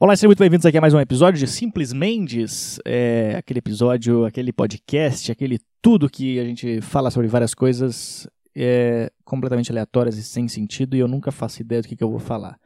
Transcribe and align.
Olá, 0.00 0.14
sejam 0.14 0.28
muito 0.28 0.38
bem-vindos 0.38 0.64
aqui 0.64 0.78
a 0.78 0.80
mais 0.80 0.94
um 0.94 1.00
episódio 1.00 1.40
de 1.40 1.48
Simples 1.48 1.92
Mendes. 1.92 2.78
É, 2.84 3.34
aquele 3.36 3.58
episódio, 3.58 4.24
aquele 4.24 4.52
podcast, 4.52 5.32
aquele 5.32 5.58
tudo 5.82 6.08
que 6.08 6.38
a 6.38 6.44
gente 6.44 6.80
fala 6.80 7.10
sobre 7.10 7.26
várias 7.26 7.52
coisas 7.52 8.28
é, 8.54 9.10
completamente 9.24 9.72
aleatórias 9.72 10.16
e 10.16 10.22
sem 10.22 10.46
sentido 10.46 10.94
e 10.94 11.00
eu 11.00 11.08
nunca 11.08 11.32
faço 11.32 11.62
ideia 11.62 11.82
do 11.82 11.88
que, 11.88 11.96
que 11.96 12.04
eu 12.04 12.10
vou 12.10 12.20
falar. 12.20 12.60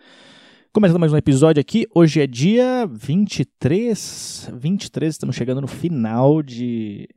Começando 0.75 1.01
mais 1.01 1.11
um 1.11 1.17
episódio 1.17 1.59
aqui, 1.59 1.87
hoje 1.95 2.21
é 2.21 2.27
dia 2.27 2.87
23, 2.87 4.51
23, 4.53 5.15
estamos 5.15 5.35
chegando 5.35 5.63
no 5.63 5.67
final 5.69 6.43
de, 6.43 7.09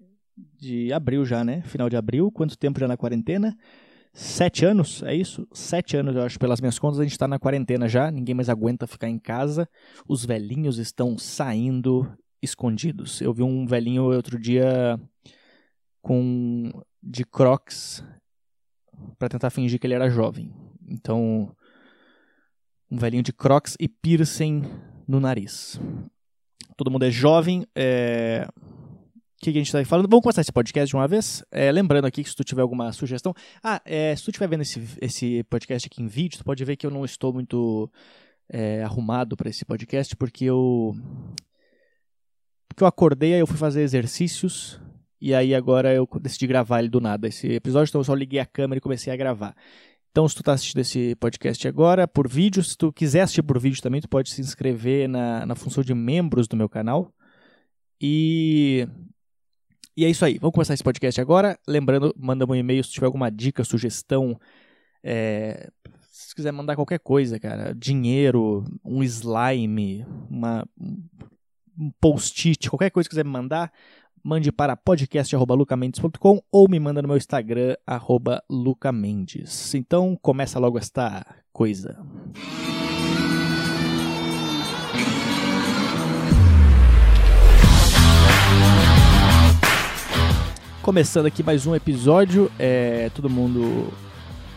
de 0.57 0.93
abril 0.93 1.25
já, 1.25 1.43
né? 1.43 1.61
Final 1.66 1.89
de 1.89 1.97
abril, 1.97 2.32
quanto 2.32 2.57
tempo 2.57 2.79
já 2.79 2.88
na 2.88 2.95
quarentena? 2.95 3.54
Sete 4.18 4.63
anos, 4.63 5.04
é 5.04 5.13
isso? 5.13 5.45
Sete 5.52 5.98
anos, 5.98 6.16
eu 6.16 6.21
acho, 6.21 6.39
pelas 6.39 6.61
minhas 6.61 6.79
contas, 6.79 7.02
a 7.02 7.04
gente 7.04 7.11
está 7.11 7.27
na 7.27 7.38
quarentena 7.38 7.86
já, 7.86 8.09
ninguém 8.09 8.34
mais 8.34 8.48
aguenta 8.48 8.88
ficar 8.88 9.09
em 9.09 9.20
casa, 9.20 9.68
os 10.07 10.23
velhinhos 10.23 10.77
estão 10.77 11.18
saindo 11.18 12.09
escondidos. 12.41 13.20
Eu 13.20 13.34
vi 13.34 13.43
um 13.43 13.67
velhinho 13.67 14.04
outro 14.04 14.40
dia 14.40 14.98
com 16.02 16.71
de 17.04 17.26
crocs 17.26 18.05
para 19.20 19.27
tentar 19.27 19.49
fingir 19.49 19.81
que 19.81 19.85
ele 19.85 19.95
era 19.95 20.09
jovem. 20.09 20.49
Então, 20.88 21.54
um 22.90 22.95
velhinho 22.98 23.21
de 23.21 23.34
crocs 23.34 23.76
e 23.77 23.90
piercing 23.90 24.63
no 25.05 25.20
nariz. 25.20 25.77
Todo 26.77 26.90
mundo 26.90 27.04
é 27.04 27.12
jovem, 27.12 27.68
é 27.76 28.48
que, 29.39 29.52
que 29.52 29.57
a 29.57 29.62
gente 29.62 29.67
está 29.67 29.84
falando. 29.85 30.09
Vamos 30.09 30.23
começar 30.23 30.41
esse 30.41 30.52
podcast 30.52 30.89
de 30.89 30.95
uma 30.95 31.07
vez. 31.07 31.43
É, 31.52 31.71
lembrando 31.71 32.05
aqui 32.05 32.23
que 32.23 32.30
se 32.30 32.35
tu 32.35 32.43
tiver 32.43 32.62
alguma 32.62 32.91
sugestão. 32.91 33.34
Ah, 33.63 33.81
é, 33.85 34.16
se 34.16 34.23
tu 34.23 34.31
estiver 34.31 34.48
vendo 34.48 34.62
esse, 34.62 34.81
esse 35.02 35.43
podcast 35.45 35.88
aqui 35.88 36.02
em 36.02 36.07
vídeo, 36.07 36.38
tu 36.38 36.45
pode 36.45 36.63
ver 36.63 36.76
que 36.76 36.85
eu 36.85 36.91
não 36.91 37.03
estou 37.03 37.34
muito 37.34 37.91
é, 38.49 38.84
arrumado 38.84 39.35
para 39.35 39.49
esse 39.49 39.66
podcast, 39.66 40.16
porque 40.16 40.45
eu. 40.45 40.95
Porque 42.67 42.84
eu 42.84 42.88
acordei, 42.88 43.34
aí 43.34 43.40
eu 43.40 43.48
fui 43.48 43.57
fazer 43.57 43.81
exercícios. 43.81 44.79
E 45.20 45.34
aí 45.34 45.55
agora 45.55 45.93
eu 45.93 46.07
decidi 46.21 46.45
gravar 46.45 46.79
ele 46.79 46.90
do 46.90 46.99
nada. 46.99 47.27
Esse 47.27 47.48
episódio, 47.48 47.90
então 47.90 48.01
eu 48.01 48.05
só 48.05 48.13
liguei 48.13 48.40
a 48.40 48.45
câmera 48.45 48.77
e 48.77 48.82
comecei 48.82 49.12
a 49.12 49.15
gravar. 49.15 49.55
Então, 50.12 50.27
se 50.29 50.35
tu 50.35 50.41
está 50.41 50.54
assistindo 50.54 50.79
esse 50.79 51.13
podcast 51.15 51.67
agora 51.67 52.07
por 52.07 52.27
vídeo, 52.27 52.63
se 52.63 52.77
tu 52.77 52.91
quiser 52.93 53.21
assistir 53.21 53.43
por 53.43 53.60
vídeo 53.60 53.82
também, 53.82 53.99
tu 53.99 54.07
pode 54.07 54.29
se 54.29 54.40
inscrever 54.40 55.10
na, 55.10 55.45
na 55.45 55.55
função 55.55 55.84
de 55.84 55.93
membros 55.93 56.48
do 56.48 56.55
meu 56.55 56.70
canal. 56.70 57.13
E 57.99 58.88
e 59.98 60.05
é 60.05 60.10
isso 60.10 60.26
aí. 60.26 60.38
Vamos 60.38 60.54
começar 60.54 60.74
esse 60.74 60.84
podcast 60.84 61.20
agora. 61.21 61.57
Lembrando, 61.68 62.13
manda 62.18 62.46
um 62.46 62.55
e-mail 62.55 62.84
se 62.84 62.91
tiver 62.91 63.05
alguma 63.05 63.32
dica, 63.32 63.63
sugestão. 63.63 64.40
É, 65.03 65.69
se 66.12 66.35
quiser 66.35 66.51
mandar 66.51 66.75
qualquer 66.75 67.00
coisa, 67.00 67.40
cara. 67.40 67.74
Dinheiro, 67.74 68.66
um 68.84 69.01
slime, 69.03 70.06
uma, 70.29 70.68
um 71.78 71.91
post-it, 72.01 72.69
qualquer 72.69 72.90
coisa 72.90 73.07
que 73.07 73.12
quiser 73.12 73.23
me 73.23 73.31
mandar, 73.31 73.72
mande 74.23 74.51
para 74.51 74.75
podcast.lucamendes.com 74.75 76.41
ou 76.51 76.69
me 76.69 76.79
manda 76.79 77.01
no 77.01 77.07
meu 77.07 77.18
Instagram, 77.18 77.75
lucamendes. 78.50 79.73
Então, 79.75 80.18
começa 80.22 80.59
logo 80.59 80.78
esta 80.78 81.25
coisa. 81.53 81.97
Começando 90.86 91.25
aqui 91.25 91.41
mais 91.41 91.66
um 91.66 91.74
episódio, 91.74 92.52
é, 92.59 93.09
todo 93.09 93.28
mundo 93.28 93.91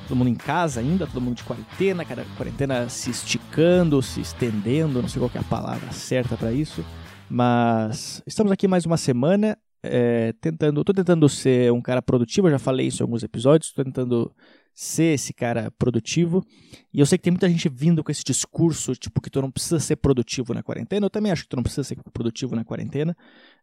todo 0.06 0.14
mundo 0.14 0.28
em 0.28 0.34
casa 0.34 0.78
ainda, 0.78 1.06
todo 1.06 1.22
mundo 1.22 1.36
de 1.36 1.42
quarentena, 1.42 2.04
cara, 2.04 2.26
quarentena 2.36 2.86
se 2.90 3.08
esticando, 3.08 4.02
se 4.02 4.20
estendendo, 4.20 5.00
não 5.00 5.08
sei 5.08 5.22
qual 5.22 5.30
é 5.34 5.38
a 5.38 5.42
palavra 5.42 5.90
certa 5.90 6.36
para 6.36 6.52
isso, 6.52 6.84
mas 7.30 8.22
estamos 8.26 8.52
aqui 8.52 8.68
mais 8.68 8.84
uma 8.84 8.98
semana, 8.98 9.56
é, 9.82 10.34
tentando, 10.38 10.84
tô 10.84 10.92
tentando 10.92 11.26
ser 11.30 11.72
um 11.72 11.80
cara 11.80 12.02
produtivo, 12.02 12.48
eu 12.48 12.52
já 12.52 12.58
falei 12.58 12.88
isso 12.88 13.02
em 13.02 13.04
alguns 13.04 13.22
episódios, 13.22 13.72
tô 13.72 13.82
tentando 13.82 14.30
ser 14.78 15.14
esse 15.14 15.32
cara 15.32 15.72
produtivo. 15.72 16.46
E 16.94 17.00
eu 17.00 17.06
sei 17.06 17.18
que 17.18 17.24
tem 17.24 17.32
muita 17.32 17.50
gente 17.50 17.68
vindo 17.68 18.04
com 18.04 18.12
esse 18.12 18.22
discurso, 18.22 18.94
tipo, 18.94 19.20
que 19.20 19.28
tu 19.28 19.42
não 19.42 19.50
precisa 19.50 19.80
ser 19.80 19.96
produtivo 19.96 20.54
na 20.54 20.62
quarentena. 20.62 21.04
Eu 21.06 21.10
também 21.10 21.32
acho 21.32 21.42
que 21.42 21.48
tu 21.48 21.56
não 21.56 21.64
precisa 21.64 21.82
ser 21.82 21.98
produtivo 22.12 22.54
na 22.54 22.64
quarentena. 22.64 23.16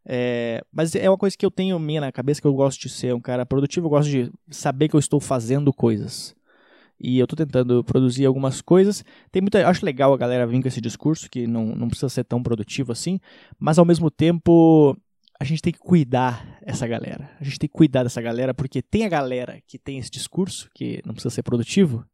É, 0.06 0.62
mas 0.74 0.94
é 0.94 1.10
uma 1.10 1.18
coisa 1.18 1.38
que 1.38 1.46
eu 1.46 1.50
tenho 1.50 1.80
minha 1.80 2.02
na 2.02 2.12
cabeça, 2.12 2.42
que 2.42 2.48
eu 2.48 2.54
gosto 2.54 2.82
de 2.82 2.90
ser 2.90 3.16
um 3.16 3.22
cara 3.22 3.46
produtivo, 3.46 3.86
eu 3.86 3.92
gosto 3.92 4.10
de 4.10 4.30
saber 4.50 4.90
que 4.90 4.96
eu 4.98 5.00
estou 5.00 5.22
fazendo 5.22 5.72
coisas. 5.72 6.36
E 7.00 7.18
eu 7.18 7.24
estou 7.24 7.38
tentando 7.38 7.82
produzir 7.82 8.26
algumas 8.26 8.62
coisas. 8.62 9.02
Tem 9.32 9.42
muita, 9.42 9.66
acho 9.70 9.86
legal 9.86 10.14
a 10.14 10.18
galera 10.18 10.46
vir 10.46 10.62
com 10.62 10.68
esse 10.68 10.82
discurso, 10.82 11.30
que 11.30 11.48
não, 11.48 11.68
não 11.68 11.88
precisa 11.88 12.10
ser 12.10 12.26
tão 12.26 12.44
produtivo 12.44 12.92
assim, 12.92 13.22
mas 13.58 13.80
ao 13.80 13.86
mesmo 13.86 14.12
tempo 14.12 14.98
a 15.40 15.44
gente 15.44 15.62
tem 15.62 15.74
que 15.74 15.80
cuidar 15.80 16.58
essa 16.62 16.88
galera. 16.88 17.30
A 17.40 17.44
gente 17.44 17.60
tem 17.60 17.68
que 17.68 17.74
cuidar 17.76 18.04
dessa 18.04 18.22
galera, 18.22 18.54
porque 18.54 18.82
tem 18.82 19.06
a 19.06 19.10
galera 19.10 19.62
que 19.68 19.78
tem 19.78 19.98
esse 19.98 20.10
discurso, 20.10 20.70
que 20.74 21.02
não 21.06 21.14
precisa 21.14 21.34
ser 21.34 21.44
produtivo. 21.44 22.06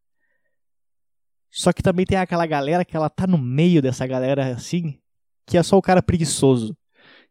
Só 1.52 1.72
que 1.74 1.84
também 1.84 2.06
tem 2.06 2.18
aquela 2.18 2.46
galera 2.46 2.86
que 2.86 2.96
ela 2.96 3.10
tá 3.10 3.28
no 3.28 3.38
meio 3.38 3.82
dessa 3.82 4.08
galera 4.08 4.54
assim, 4.54 4.98
que 5.46 5.58
é 5.58 5.64
só 5.64 5.78
o 5.78 5.82
cara 5.82 6.02
preguiçoso. 6.02 6.76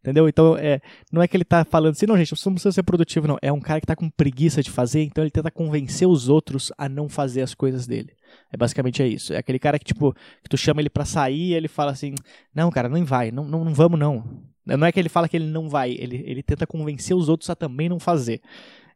Entendeu? 0.01 0.27
Então, 0.29 0.57
é, 0.57 0.81
não 1.13 1.23
é 1.23 1.29
que 1.29 1.37
ele 1.37 1.45
tá 1.45 1.63
falando 1.63 1.93
assim, 1.93 2.07
não, 2.07 2.17
gente, 2.17 2.35
você 2.35 2.49
não 2.49 2.55
precisa 2.55 2.73
ser 2.73 2.83
produtivo, 2.83 3.29
não. 3.29 3.39
É 3.43 3.53
um 3.53 3.61
cara 3.61 3.81
que 3.81 3.87
tá 3.87 3.95
com 3.95 4.09
preguiça 4.09 4.63
de 4.63 4.71
fazer, 4.71 5.03
então 5.03 5.23
ele 5.23 5.31
tenta 5.31 5.51
convencer 5.51 6.09
os 6.09 6.29
outros 6.29 6.73
a 6.79 6.89
não 6.89 7.07
fazer 7.07 7.43
as 7.43 7.55
coisas 7.55 7.87
dele. 7.87 8.13
É 8.51 8.57
basicamente 8.57 9.03
é 9.03 9.07
isso. 9.07 9.35
É 9.35 9.37
aquele 9.37 9.59
cara 9.59 9.79
que, 9.79 9.85
tipo, 9.85 10.15
que 10.43 10.49
tu 10.49 10.57
chama 10.57 10.81
ele 10.81 10.89
para 10.89 11.05
sair 11.05 11.51
e 11.51 11.55
ele 11.55 11.69
fala 11.69 11.93
assim, 11.93 12.15
não, 12.55 12.71
cara, 12.71 12.89
não 12.89 13.05
vai, 13.05 13.31
não, 13.31 13.45
não, 13.45 13.63
não 13.63 13.75
vamos, 13.75 14.01
não. 14.01 14.25
Não 14.65 14.87
é 14.87 14.93
que 14.93 14.99
ele 14.99 15.09
fala 15.09 15.29
que 15.29 15.37
ele 15.37 15.47
não 15.47 15.69
vai, 15.69 15.91
ele, 15.91 16.23
ele 16.27 16.43
tenta 16.43 16.67
convencer 16.67 17.17
os 17.17 17.29
outros 17.29 17.51
a 17.51 17.55
também 17.55 17.89
não 17.89 17.99
fazer. 17.99 18.41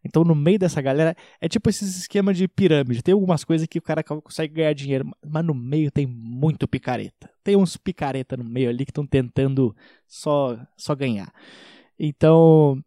Então, 0.04 0.22
no 0.22 0.34
meio 0.34 0.59
dessa 0.59 0.82
galera, 0.82 1.16
é 1.41 1.48
tipo 1.48 1.69
esse 1.70 1.84
esquema 1.84 2.34
de 2.34 2.47
pirâmide. 2.47 3.03
Tem 3.03 3.15
algumas 3.15 3.42
coisas 3.42 3.66
que 3.66 3.78
o 3.78 3.82
cara 3.82 4.03
consegue 4.03 4.54
ganhar 4.54 4.75
dinheiro, 4.75 5.10
mas 5.26 5.44
no 5.44 5.54
meio 5.54 5.91
tem 5.91 6.06
muito 6.06 6.69
picareta. 6.69 7.31
Tem 7.42 7.56
uns 7.56 7.76
picareta 7.76 8.37
no 8.37 8.44
meio 8.44 8.69
ali 8.69 8.84
que 8.84 8.91
estão 8.91 9.06
tentando 9.06 9.75
só, 10.06 10.59
só 10.76 10.94
ganhar. 10.94 11.32
Então, 11.98 12.82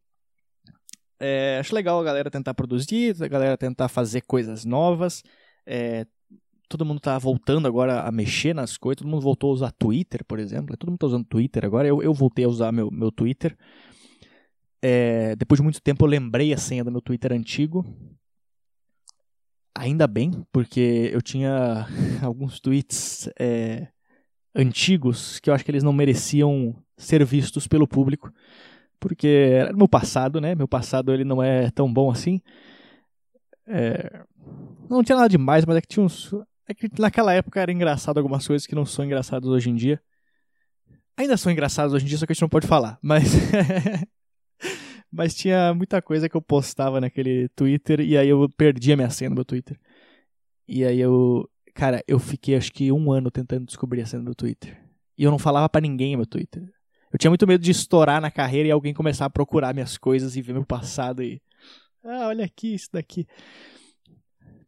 é, 1.20 1.58
acho 1.60 1.74
legal 1.74 2.00
a 2.00 2.04
galera 2.04 2.30
tentar 2.30 2.54
produzir, 2.54 3.16
a 3.22 3.28
galera 3.28 3.58
tentar 3.58 3.88
fazer 3.88 4.22
coisas 4.22 4.64
novas. 4.64 5.24
É, 5.66 6.06
todo 6.70 6.86
mundo 6.86 7.00
tá 7.00 7.18
voltando 7.18 7.68
agora 7.68 8.02
a 8.02 8.12
mexer 8.12 8.54
nas 8.54 8.78
coisas, 8.78 8.98
todo 8.98 9.10
mundo 9.10 9.22
voltou 9.22 9.50
a 9.52 9.54
usar 9.54 9.72
Twitter, 9.72 10.24
por 10.26 10.40
exemplo. 10.40 10.76
Todo 10.78 10.90
mundo 10.90 11.00
tá 11.00 11.08
usando 11.08 11.26
Twitter 11.26 11.66
agora. 11.66 11.88
Eu, 11.88 12.02
eu 12.02 12.14
voltei 12.14 12.46
a 12.46 12.50
usar 12.50 12.72
meu, 12.72 12.92
meu 12.92 13.12
Twitter. 13.12 13.58
É, 14.82 15.36
depois 15.36 15.58
de 15.60 15.64
muito 15.64 15.82
tempo 15.82 16.06
eu 16.06 16.10
lembrei 16.10 16.54
a 16.54 16.58
senha 16.58 16.84
do 16.84 16.92
meu 16.92 17.02
Twitter 17.02 17.34
antigo. 17.34 17.86
Ainda 19.76 20.08
bem, 20.08 20.32
porque 20.52 21.10
eu 21.14 21.22
tinha 21.22 21.86
alguns 22.22 22.60
tweets 22.60 23.30
é, 23.40 23.88
antigos 24.56 25.40
que 25.40 25.50
eu 25.50 25.54
acho 25.54 25.64
que 25.64 25.72
eles 25.72 25.84
não 25.84 25.94
mereciam 25.94 26.76
ser 26.98 27.24
vistos 27.24 27.68
pelo 27.68 27.88
público. 27.88 28.32
Porque 29.00 29.28
era 29.28 29.74
meu 29.74 29.88
passado, 29.88 30.42
né? 30.42 30.56
Meu 30.56 30.68
passado 30.68 31.14
ele 31.14 31.24
não 31.24 31.44
é 31.44 31.70
tão 31.72 31.92
bom 31.92 32.10
assim. 32.10 32.42
É, 33.68 34.24
não 34.90 35.04
tinha 35.04 35.16
nada 35.16 35.30
demais, 35.30 35.66
mas 35.66 35.78
é 35.78 35.82
que 35.82 35.88
tinha 35.88 36.04
uns 36.04 36.34
é 36.68 36.74
que 36.74 36.90
naquela 37.00 37.34
época 37.34 37.62
era 37.62 37.72
engraçado 37.72 38.18
algumas 38.18 38.46
coisas 38.46 38.68
que 38.68 38.76
não 38.76 38.86
são 38.86 39.06
engraçadas 39.06 39.48
hoje 39.48 39.70
em 39.70 39.76
dia. 39.76 40.02
Ainda 41.16 41.38
são 41.38 41.52
engraçadas 41.52 41.94
hoje 41.94 42.06
em 42.06 42.08
dia, 42.10 42.18
só 42.18 42.26
que 42.26 42.32
a 42.32 42.36
gente 42.36 42.42
não 42.42 42.50
pode 42.50 42.68
falar. 42.68 43.00
Mas. 43.02 43.32
mas 45.12 45.34
tinha 45.34 45.74
muita 45.74 46.02
coisa 46.02 46.28
que 46.28 46.36
eu 46.36 46.42
postava 46.42 47.00
naquele 47.00 47.48
Twitter 47.50 48.00
e 48.02 48.18
aí 48.18 48.30
eu 48.30 48.50
perdi 48.50 48.94
a 48.94 48.98
minha 48.98 49.10
senha 49.10 49.30
no 49.30 49.36
meu 49.36 49.46
Twitter. 49.46 49.80
E 50.68 50.84
aí 50.84 51.00
eu. 51.00 51.50
Cara, 51.74 52.04
eu 52.08 52.20
fiquei 52.20 52.56
acho 52.56 52.72
que 52.74 52.92
um 52.92 53.12
ano 53.12 53.32
tentando 53.32 53.66
descobrir 53.66 54.02
a 54.02 54.06
senha 54.06 54.20
do 54.20 54.26
meu 54.26 54.36
Twitter. 54.36 54.78
E 55.18 55.24
eu 55.24 55.32
não 55.32 55.40
falava 55.40 55.70
para 55.70 55.82
ninguém 55.82 56.12
no 56.14 56.20
meu 56.20 56.26
Twitter. 56.26 56.64
Eu 57.12 57.18
tinha 57.18 57.32
muito 57.32 57.48
medo 57.48 57.64
de 57.64 57.72
estourar 57.72 58.20
na 58.20 58.30
carreira 58.30 58.68
e 58.68 58.72
alguém 58.72 58.94
começar 58.94 59.26
a 59.26 59.30
procurar 59.30 59.74
minhas 59.74 59.98
coisas 59.98 60.36
e 60.36 60.42
ver 60.42 60.54
meu 60.54 60.66
passado 60.66 61.24
e. 61.24 61.42
Ah, 62.04 62.28
olha 62.28 62.46
aqui, 62.46 62.74
isso 62.74 62.90
daqui. 62.92 63.26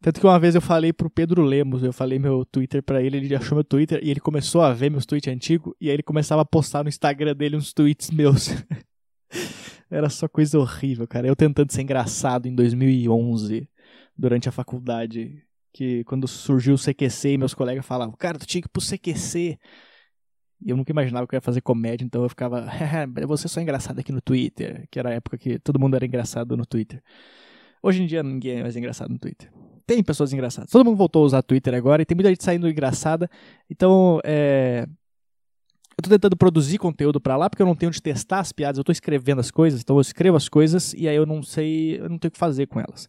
Tanto 0.00 0.18
que 0.18 0.26
uma 0.26 0.38
vez 0.38 0.54
eu 0.54 0.62
falei 0.62 0.94
pro 0.94 1.10
Pedro 1.10 1.42
Lemos, 1.42 1.82
eu 1.82 1.92
falei 1.92 2.18
meu 2.18 2.44
Twitter 2.46 2.82
para 2.82 3.02
ele, 3.02 3.18
ele 3.18 3.36
achou 3.36 3.54
meu 3.54 3.64
Twitter 3.64 4.00
e 4.02 4.10
ele 4.10 4.20
começou 4.20 4.62
a 4.62 4.72
ver 4.72 4.90
meus 4.90 5.04
tweets 5.04 5.30
antigos 5.30 5.74
e 5.78 5.88
aí 5.88 5.94
ele 5.94 6.02
começava 6.02 6.40
a 6.40 6.44
postar 6.44 6.82
no 6.82 6.88
Instagram 6.88 7.34
dele 7.36 7.56
uns 7.56 7.74
tweets 7.74 8.10
meus. 8.10 8.48
Era 9.90 10.08
só 10.08 10.28
coisa 10.28 10.58
horrível, 10.58 11.06
cara. 11.06 11.26
Eu 11.26 11.34
tentando 11.34 11.72
ser 11.72 11.82
engraçado 11.82 12.46
em 12.46 12.54
2011, 12.54 13.68
durante 14.16 14.48
a 14.48 14.52
faculdade, 14.52 15.42
que 15.72 16.04
quando 16.04 16.28
surgiu 16.28 16.74
o 16.74 16.78
CQC 16.78 17.36
meus 17.38 17.54
colegas 17.54 17.84
falavam, 17.84 18.14
cara, 18.16 18.38
tu 18.38 18.46
tinha 18.46 18.62
que 18.62 18.68
ir 18.68 18.70
pro 18.70 18.82
CQC. 18.82 19.58
E 20.62 20.70
eu 20.70 20.76
nunca 20.76 20.92
imaginava 20.92 21.26
que 21.26 21.34
eu 21.34 21.38
ia 21.38 21.42
fazer 21.42 21.62
comédia, 21.62 22.04
então 22.04 22.22
eu 22.22 22.28
ficava, 22.28 22.66
ser 23.38 23.48
só 23.48 23.60
engraçado 23.60 23.98
aqui 23.98 24.12
no 24.12 24.20
Twitter, 24.20 24.86
que 24.90 24.98
era 24.98 25.08
a 25.08 25.14
época 25.14 25.38
que 25.38 25.58
todo 25.58 25.80
mundo 25.80 25.96
era 25.96 26.04
engraçado 26.04 26.56
no 26.56 26.66
Twitter. 26.66 27.02
Hoje 27.82 28.02
em 28.02 28.06
dia 28.06 28.22
ninguém 28.22 28.58
é 28.58 28.62
mais 28.62 28.76
engraçado 28.76 29.10
no 29.10 29.18
Twitter 29.18 29.50
tem 29.90 30.04
pessoas 30.04 30.32
engraçadas. 30.32 30.70
Todo 30.70 30.84
mundo 30.84 30.96
voltou 30.96 31.24
a 31.24 31.26
usar 31.26 31.42
Twitter 31.42 31.74
agora 31.74 32.00
e 32.00 32.04
tem 32.04 32.14
muita 32.14 32.30
gente 32.30 32.44
saindo 32.44 32.68
engraçada. 32.68 33.28
Então, 33.68 34.20
é... 34.22 34.86
eu 36.00 36.02
tô 36.02 36.10
tentando 36.10 36.36
produzir 36.36 36.78
conteúdo 36.78 37.20
para 37.20 37.36
lá 37.36 37.48
porque 37.48 37.62
eu 37.62 37.66
não 37.66 37.76
tenho 37.76 37.90
onde 37.90 38.02
testar 38.02 38.40
as 38.40 38.52
piadas, 38.52 38.78
eu 38.78 38.84
tô 38.84 38.92
escrevendo 38.92 39.40
as 39.40 39.50
coisas, 39.50 39.80
então 39.80 39.96
eu 39.96 40.00
escrevo 40.00 40.36
as 40.36 40.48
coisas 40.48 40.94
e 40.94 41.06
aí 41.06 41.16
eu 41.16 41.26
não 41.26 41.42
sei, 41.42 42.00
eu 42.00 42.08
não 42.08 42.18
tenho 42.18 42.30
o 42.30 42.32
que 42.32 42.38
fazer 42.38 42.66
com 42.66 42.80
elas. 42.80 43.06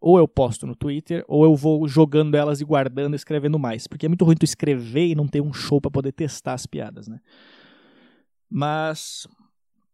Ou 0.00 0.18
eu 0.18 0.26
posto 0.26 0.66
no 0.66 0.74
Twitter, 0.74 1.22
ou 1.28 1.44
eu 1.44 1.54
vou 1.54 1.86
jogando 1.86 2.34
elas 2.34 2.60
e 2.60 2.64
guardando 2.64 3.12
e 3.12 3.16
escrevendo 3.16 3.58
mais. 3.58 3.86
Porque 3.86 4.06
é 4.06 4.08
muito 4.08 4.24
ruim 4.24 4.34
tu 4.34 4.44
escrever 4.44 5.08
e 5.08 5.14
não 5.14 5.28
ter 5.28 5.42
um 5.42 5.52
show 5.52 5.78
para 5.78 5.90
poder 5.90 6.12
testar 6.12 6.54
as 6.54 6.64
piadas, 6.64 7.06
né? 7.06 7.20
Mas 8.48 9.28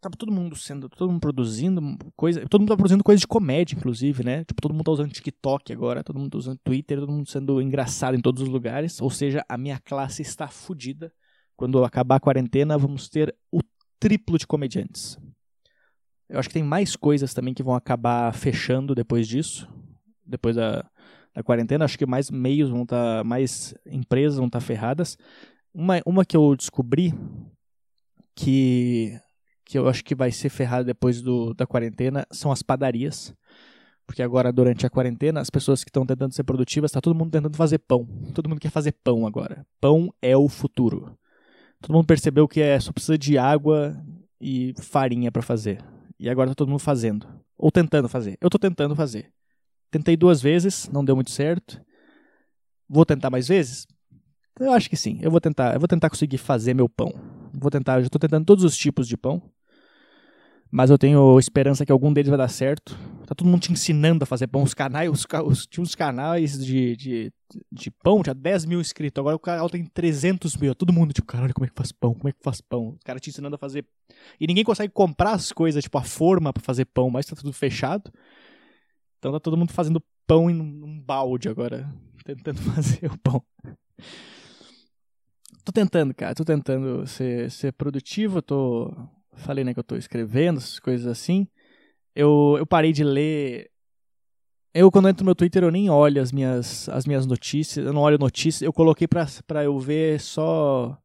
tava 0.00 0.16
todo 0.16 0.31
mundo 0.31 0.54
sendo, 0.54 0.88
todo 0.88 1.10
mundo 1.10 1.20
produzindo 1.20 1.81
coisa, 2.14 2.46
todo 2.49 2.60
mundo 2.60 2.69
tá 2.69 2.76
produzindo 2.76 3.02
coisa 3.02 3.19
de 3.19 3.26
comédia, 3.26 3.75
inclusive, 3.75 4.25
né? 4.25 4.44
Tipo, 4.44 4.62
todo 4.62 4.72
mundo 4.72 4.84
tá 4.84 4.92
usando 4.92 5.10
TikTok 5.10 5.72
agora, 5.72 6.04
todo 6.04 6.19
mundo 6.19 6.31
tá 6.31 6.38
usando 6.38 6.58
Twitter, 6.62 7.00
todo 7.00 7.10
mundo 7.10 7.28
sendo 7.28 7.60
engraçado 7.60 8.16
em 8.16 8.20
todos 8.20 8.42
os 8.42 8.49
lugares. 8.49 9.00
Ou 9.00 9.10
seja, 9.10 9.44
a 9.49 9.58
minha 9.58 9.81
classe 9.81 10.22
está 10.22 10.46
fodida. 10.46 11.12
Quando 11.56 11.85
acabar 11.85 12.17
a 12.17 12.20
quarentena, 12.20 12.76
vamos 12.76 13.08
ter 13.08 13.35
o 13.50 13.61
triplo 13.99 14.38
de 14.38 14.47
comediantes. 14.47 15.19
Eu 16.29 16.38
acho 16.38 16.49
que 16.49 16.55
tem 16.55 16.62
mais 16.62 16.97
coisas 16.97 17.32
também 17.32 17.55
que 17.55 17.62
vão 17.62 17.75
acabar 17.75 18.32
fechando 18.35 18.94
depois 18.94 19.26
disso 19.26 19.69
depois 20.26 20.56
da, 20.56 20.85
da 21.35 21.43
quarentena. 21.43 21.85
Acho 21.85 21.97
que 21.97 22.05
mais 22.05 22.31
meios 22.31 22.69
vão 22.69 22.82
estar, 22.82 23.19
tá, 23.19 23.25
mais 23.25 23.75
empresas 23.87 24.37
vão 24.37 24.47
estar 24.47 24.58
tá 24.58 24.64
ferradas. 24.64 25.17
Uma, 25.73 26.00
uma 26.05 26.25
que 26.25 26.37
eu 26.37 26.56
descobri 26.56 27.14
que, 28.35 29.19
que 29.64 29.79
eu 29.79 29.88
acho 29.88 30.05
que 30.05 30.14
vai 30.14 30.32
ser 30.32 30.49
ferrada 30.49 30.85
depois 30.85 31.23
do, 31.23 31.55
da 31.55 31.67
quarentena 31.67 32.26
são 32.31 32.50
as 32.50 32.62
padarias. 32.62 33.35
Porque 34.06 34.23
agora, 34.23 34.52
durante 34.52 34.87
a 34.87 34.91
quarentena, 34.91 35.41
as 35.41 35.50
pessoas 35.50 35.82
que 35.82 35.91
estão 35.91 36.06
tentando 36.06 36.32
ser 36.32 36.44
produtivas, 36.44 36.91
está 36.91 37.00
todo 37.00 37.17
mundo 37.17 37.32
tentando 37.32 37.56
fazer 37.56 37.79
pão. 37.79 38.06
Todo 38.32 38.49
mundo 38.49 38.61
quer 38.61 38.70
fazer 38.70 38.93
pão 38.93 39.26
agora. 39.26 39.67
Pão 39.81 40.14
é 40.23 40.37
o 40.37 40.49
futuro. 40.49 41.19
Todo 41.87 41.94
mundo 41.94 42.06
percebeu 42.09 42.49
que 42.49 42.61
é, 42.61 42.81
só 42.81 42.91
precisa 42.91 43.17
de 43.17 43.38
água 43.38 43.97
e 44.41 44.75
farinha 44.83 45.31
para 45.31 45.41
fazer. 45.41 45.79
E 46.19 46.29
agora 46.29 46.49
está 46.50 46.56
todo 46.56 46.69
mundo 46.69 46.81
fazendo. 46.81 47.29
Ou 47.56 47.71
tentando 47.71 48.09
fazer. 48.09 48.37
Eu 48.41 48.49
estou 48.49 48.59
tentando 48.59 48.97
fazer. 48.97 49.31
Tentei 49.88 50.17
duas 50.17 50.43
vezes, 50.43 50.88
não 50.88 51.05
deu 51.05 51.15
muito 51.15 51.31
certo. 51.31 51.81
Vou 52.88 53.06
tentar 53.06 53.31
mais 53.31 53.47
vezes? 53.47 53.87
Eu 54.59 54.73
acho 54.73 54.91
que 54.91 54.97
sim. 54.97 55.21
Eu 55.23 55.31
vou 55.31 55.41
tentar, 55.41 55.75
eu 55.75 55.79
vou 55.79 55.87
tentar 55.87 56.11
conseguir 56.11 56.38
fazer 56.38 56.75
meu 56.75 56.88
pão. 56.88 57.15
Vou 57.55 57.71
tentar, 57.71 58.00
já 58.00 58.06
estou 58.06 58.19
tentando 58.19 58.44
todos 58.44 58.65
os 58.65 58.77
tipos 58.77 59.06
de 59.06 59.17
pão. 59.17 59.41
Mas 60.69 60.91
eu 60.91 60.99
tenho 60.99 61.38
esperança 61.38 61.87
que 61.87 61.93
algum 61.93 62.12
deles 62.12 62.31
vai 62.31 62.38
dar 62.38 62.49
certo. 62.49 62.99
Tá 63.26 63.34
todo 63.34 63.49
mundo 63.49 63.62
te 63.62 63.73
ensinando 63.73 64.23
a 64.23 64.26
fazer 64.26 64.46
pão. 64.46 64.62
Os 64.62 64.73
canais, 64.73 65.11
os, 65.11 65.26
os, 65.44 65.67
tinha 65.67 65.82
uns 65.82 65.96
canais 65.96 66.64
de, 66.64 66.96
de, 66.96 67.32
de 67.73 67.90
pão, 67.90 68.23
tinha 68.23 68.32
10 68.34 68.64
mil 68.64 68.81
inscritos. 68.81 69.20
Agora 69.20 69.34
o 69.34 69.40
canal 69.40 69.69
tem 69.69 69.84
300 69.84 70.56
mil. 70.56 70.75
Todo 70.76 70.93
mundo, 70.93 71.12
tipo, 71.12 71.26
caralho, 71.26 71.52
como 71.52 71.67
é 71.67 71.69
que 71.69 71.75
faz 71.75 71.90
pão? 71.90 72.14
Como 72.14 72.28
é 72.28 72.32
que 72.32 72.38
faz 72.40 72.61
pão? 72.61 72.90
Os 72.90 73.02
caras 73.05 73.20
te 73.20 73.31
ensinando 73.31 73.56
a 73.56 73.58
fazer. 73.58 73.84
E 74.38 74.46
ninguém 74.46 74.62
consegue 74.62 74.93
comprar 74.93 75.32
as 75.32 75.50
coisas, 75.50 75.82
tipo, 75.82 75.99
a 75.99 76.05
forma 76.05 76.52
para 76.52 76.62
fazer 76.62 76.84
pão, 76.84 77.11
mas 77.11 77.26
tá 77.26 77.34
tudo 77.34 77.52
fechado. 77.52 78.12
Então 79.19 79.32
tá 79.32 79.40
todo 79.40 79.56
mundo 79.56 79.73
fazendo 79.73 80.00
pão 80.25 80.49
em 80.49 80.61
um 80.61 81.00
balde 81.00 81.49
agora, 81.49 81.93
tentando 82.25 82.61
fazer 82.73 83.11
o 83.11 83.19
pão. 83.19 83.43
Tô 85.64 85.73
tentando, 85.73 86.14
cara, 86.14 86.32
tô 86.32 86.44
tentando 86.44 87.05
ser, 87.08 87.50
ser 87.50 87.73
produtivo, 87.73 88.40
tô 88.40 88.94
falei 89.37 89.64
né 89.64 89.75
que 89.75 89.81
eu 89.81 89.84
tô 89.84 89.96
escrevendo, 89.96 90.58
essas 90.58 90.78
coisas 90.78 91.06
assim. 91.06 91.46
Eu, 92.16 92.56
eu 92.58 92.66
parei 92.66 92.92
de 92.92 93.04
ler 93.04 93.70
eu, 94.74 94.90
quando 94.90 95.08
entro 95.08 95.24
no 95.24 95.28
meu 95.28 95.34
Twitter, 95.34 95.64
eu 95.64 95.70
nem 95.70 95.88
olho 95.88 96.20
as 96.20 96.30
minhas, 96.30 96.86
as 96.90 97.06
minhas 97.06 97.24
notícias, 97.24 97.86
eu 97.86 97.94
não 97.94 98.02
olho 98.02 98.18
notícias, 98.18 98.60
eu 98.60 98.74
coloquei 98.74 99.08
pra, 99.08 99.26
pra 99.46 99.64
eu 99.64 99.78
ver 99.78 100.20
só 100.20 100.98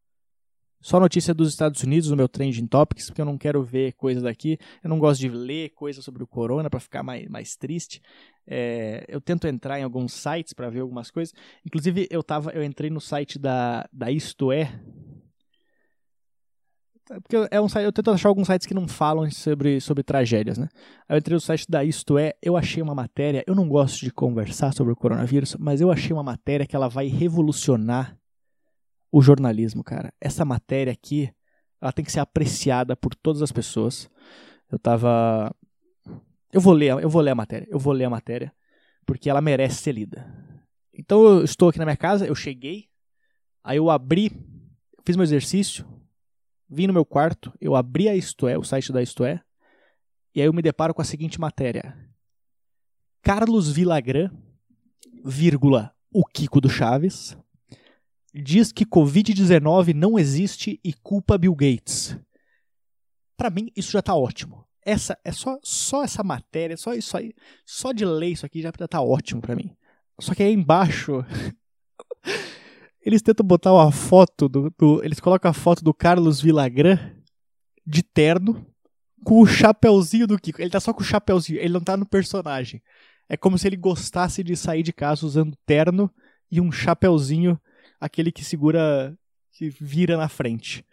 só 0.81 0.99
notícia 0.99 1.33
dos 1.33 1.47
Estados 1.47 1.81
Unidos 1.83 2.09
no 2.09 2.17
meu 2.17 2.27
Trending 2.27 2.65
Topics, 2.65 3.05
porque 3.05 3.21
eu 3.21 3.25
não 3.25 3.37
quero 3.37 3.63
ver 3.63 3.93
coisas 3.93 4.23
daqui. 4.23 4.57
Eu 4.83 4.89
não 4.89 4.99
gosto 4.99 5.21
de 5.21 5.29
ler 5.29 5.69
coisas 5.69 6.03
sobre 6.03 6.23
o 6.23 6.27
corona 6.27 6.69
para 6.69 6.79
ficar 6.79 7.03
mais, 7.03 7.29
mais 7.29 7.55
triste. 7.55 8.01
É, 8.47 9.05
eu 9.07 9.21
tento 9.21 9.47
entrar 9.47 9.79
em 9.79 9.83
alguns 9.83 10.11
sites 10.11 10.53
para 10.53 10.69
ver 10.71 10.79
algumas 10.79 11.11
coisas. 11.11 11.33
Inclusive, 11.65 12.07
eu, 12.09 12.23
tava, 12.23 12.51
eu 12.51 12.63
entrei 12.63 12.89
no 12.89 12.99
site 12.99 13.37
da, 13.37 13.87
da 13.93 14.11
Isto 14.11 14.51
É. 14.51 14.81
Porque 17.06 17.48
é 17.50 17.59
um 17.59 17.68
site, 17.68 17.86
eu 17.86 17.92
tento 17.92 18.12
achar 18.12 18.30
alguns 18.30 18.48
sites 18.48 18.65
que 18.65 18.74
não 18.74 18.88
falam 18.88 19.30
sobre, 19.31 19.81
sobre 19.81 20.03
tragédias, 20.03 20.57
né? 20.57 20.69
Eu 21.09 21.18
entrei 21.18 21.36
no 21.36 21.42
site 21.42 21.65
da 21.69 21.83
Isto 21.83 22.18
É, 22.18 22.33
eu 22.42 22.56
achei 22.56 22.81
uma 22.81 22.95
matéria. 22.95 23.44
Eu 23.45 23.56
não 23.56 23.68
gosto 23.68 24.01
de 24.01 24.12
conversar 24.12 24.74
sobre 24.74 24.94
o 24.94 24.95
coronavírus, 24.95 25.56
mas 25.59 25.81
eu 25.81 25.92
achei 25.92 26.13
uma 26.13 26.24
matéria 26.24 26.65
que 26.65 26.75
ela 26.75 26.88
vai 26.88 27.07
revolucionar 27.07 28.18
o 29.12 29.21
jornalismo, 29.21 29.83
cara. 29.83 30.13
Essa 30.21 30.45
matéria 30.45 30.94
aqui, 30.94 31.30
ela 31.81 31.92
tem 31.92 32.06
que 32.06 32.12
ser 32.12 32.21
apreciada 32.21 32.95
por 32.95 33.13
todas 33.13 33.42
as 33.42 33.51
pessoas. 33.51 34.09
Eu 34.71 34.80
tava 34.80 35.54
eu 36.54 36.59
vou 36.59 36.74
ler, 36.74 36.92
eu 37.01 37.09
vou 37.09 37.21
ler 37.21 37.31
a 37.31 37.36
matéria, 37.36 37.68
eu 37.69 37.80
vou 37.80 37.94
ler 37.94 38.04
a 38.04 38.09
matéria, 38.09 38.54
porque 39.06 39.30
ela 39.30 39.42
merece 39.42 39.81
ser 39.81 39.94
lida. 39.94 40.27
Então 40.94 41.24
eu 41.24 41.44
estou 41.45 41.69
aqui 41.69 41.80
na 41.80 41.86
minha 41.86 41.97
casa, 41.97 42.27
eu 42.27 42.36
cheguei, 42.36 42.89
aí 43.63 43.77
eu 43.77 43.89
abri, 43.89 44.31
fiz 45.06 45.15
meu 45.15 45.24
exercício, 45.24 45.86
vim 46.71 46.88
no 46.88 46.94
meu 46.94 47.03
quarto, 47.03 47.53
eu 47.59 47.75
abri 47.75 48.07
a 48.07 48.15
Isto 48.15 48.47
É, 48.47 48.57
o 48.57 48.63
site 48.63 48.94
da 48.94 49.01
Isto 49.01 49.25
É, 49.25 49.41
e 50.33 50.39
aí 50.39 50.47
eu 50.47 50.53
me 50.53 50.62
deparo 50.62 50.94
com 50.94 51.01
a 51.01 51.06
seguinte 51.06 51.39
matéria. 51.39 51.94
Carlos 53.21 53.69
Villagrán, 53.69 54.31
vírgula, 55.23 55.94
o 56.12 56.25
Kiko 56.25 56.62
do 56.62 56.69
Chaves, 56.69 57.38
diz 58.33 58.71
que 58.71 58.85
Covid-19 58.85 59.94
não 59.94 60.18
existe 60.18 60.79
e 60.83 60.94
culpa 60.94 61.38
Bill 61.38 61.53
Gates. 61.53 62.18
Para 63.35 63.50
mim, 63.50 63.69
isso 63.75 63.91
já 63.91 64.01
tá 64.01 64.15
ótimo. 64.15 64.65
Essa 64.83 65.18
é 65.23 65.31
só, 65.31 65.59
só 65.62 66.03
essa 66.03 66.23
matéria, 66.23 66.77
só 66.77 66.94
isso 66.94 67.15
aí, 67.15 67.33
só 67.65 67.91
de 67.91 68.06
ler 68.06 68.29
isso 68.29 68.45
aqui 68.45 68.62
já 68.62 68.71
tá 68.71 69.01
ótimo 69.01 69.41
para 69.41 69.56
mim. 69.56 69.75
Só 70.19 70.33
que 70.33 70.41
aí 70.41 70.53
embaixo 70.53 71.23
eles 73.03 73.21
tentam 73.21 73.45
botar 73.45 73.74
uma 73.74 73.92
foto 73.92 74.48
do, 74.48 74.74
do, 74.77 75.03
eles 75.03 75.19
colocam 75.19 75.50
a 75.50 75.53
foto 75.53 75.83
do 75.83 75.94
Carlos 75.94 76.39
Villagrán 76.39 76.98
de 77.86 78.03
terno 78.03 78.65
com 79.24 79.42
o 79.42 79.45
chapéuzinho 79.45 80.27
do 80.27 80.39
Kiko. 80.39 80.62
Ele 80.62 80.69
tá 80.69 80.80
só 80.80 80.94
com 80.94 81.01
o 81.01 81.06
chapéuzinho, 81.06 81.59
ele 81.59 81.74
não 81.74 81.81
tá 81.81 81.98
no 81.98 82.06
personagem. 82.06 82.81
É 83.27 83.36
como 83.36 83.57
se 83.57 83.68
ele 83.68 83.77
gostasse 83.77 84.44
de 84.44 84.56
sair 84.56 84.83
de 84.83 84.94
casa 84.94 85.25
usando 85.25 85.57
terno 85.65 86.12
e 86.51 86.59
um 86.59 86.71
chapéuzinho 86.71 87.59
aquele 88.00 88.31
que 88.31 88.44
segura, 88.44 89.15
que 89.51 89.69
vira 89.69 90.18
na 90.18 90.27
frente. 90.27 90.86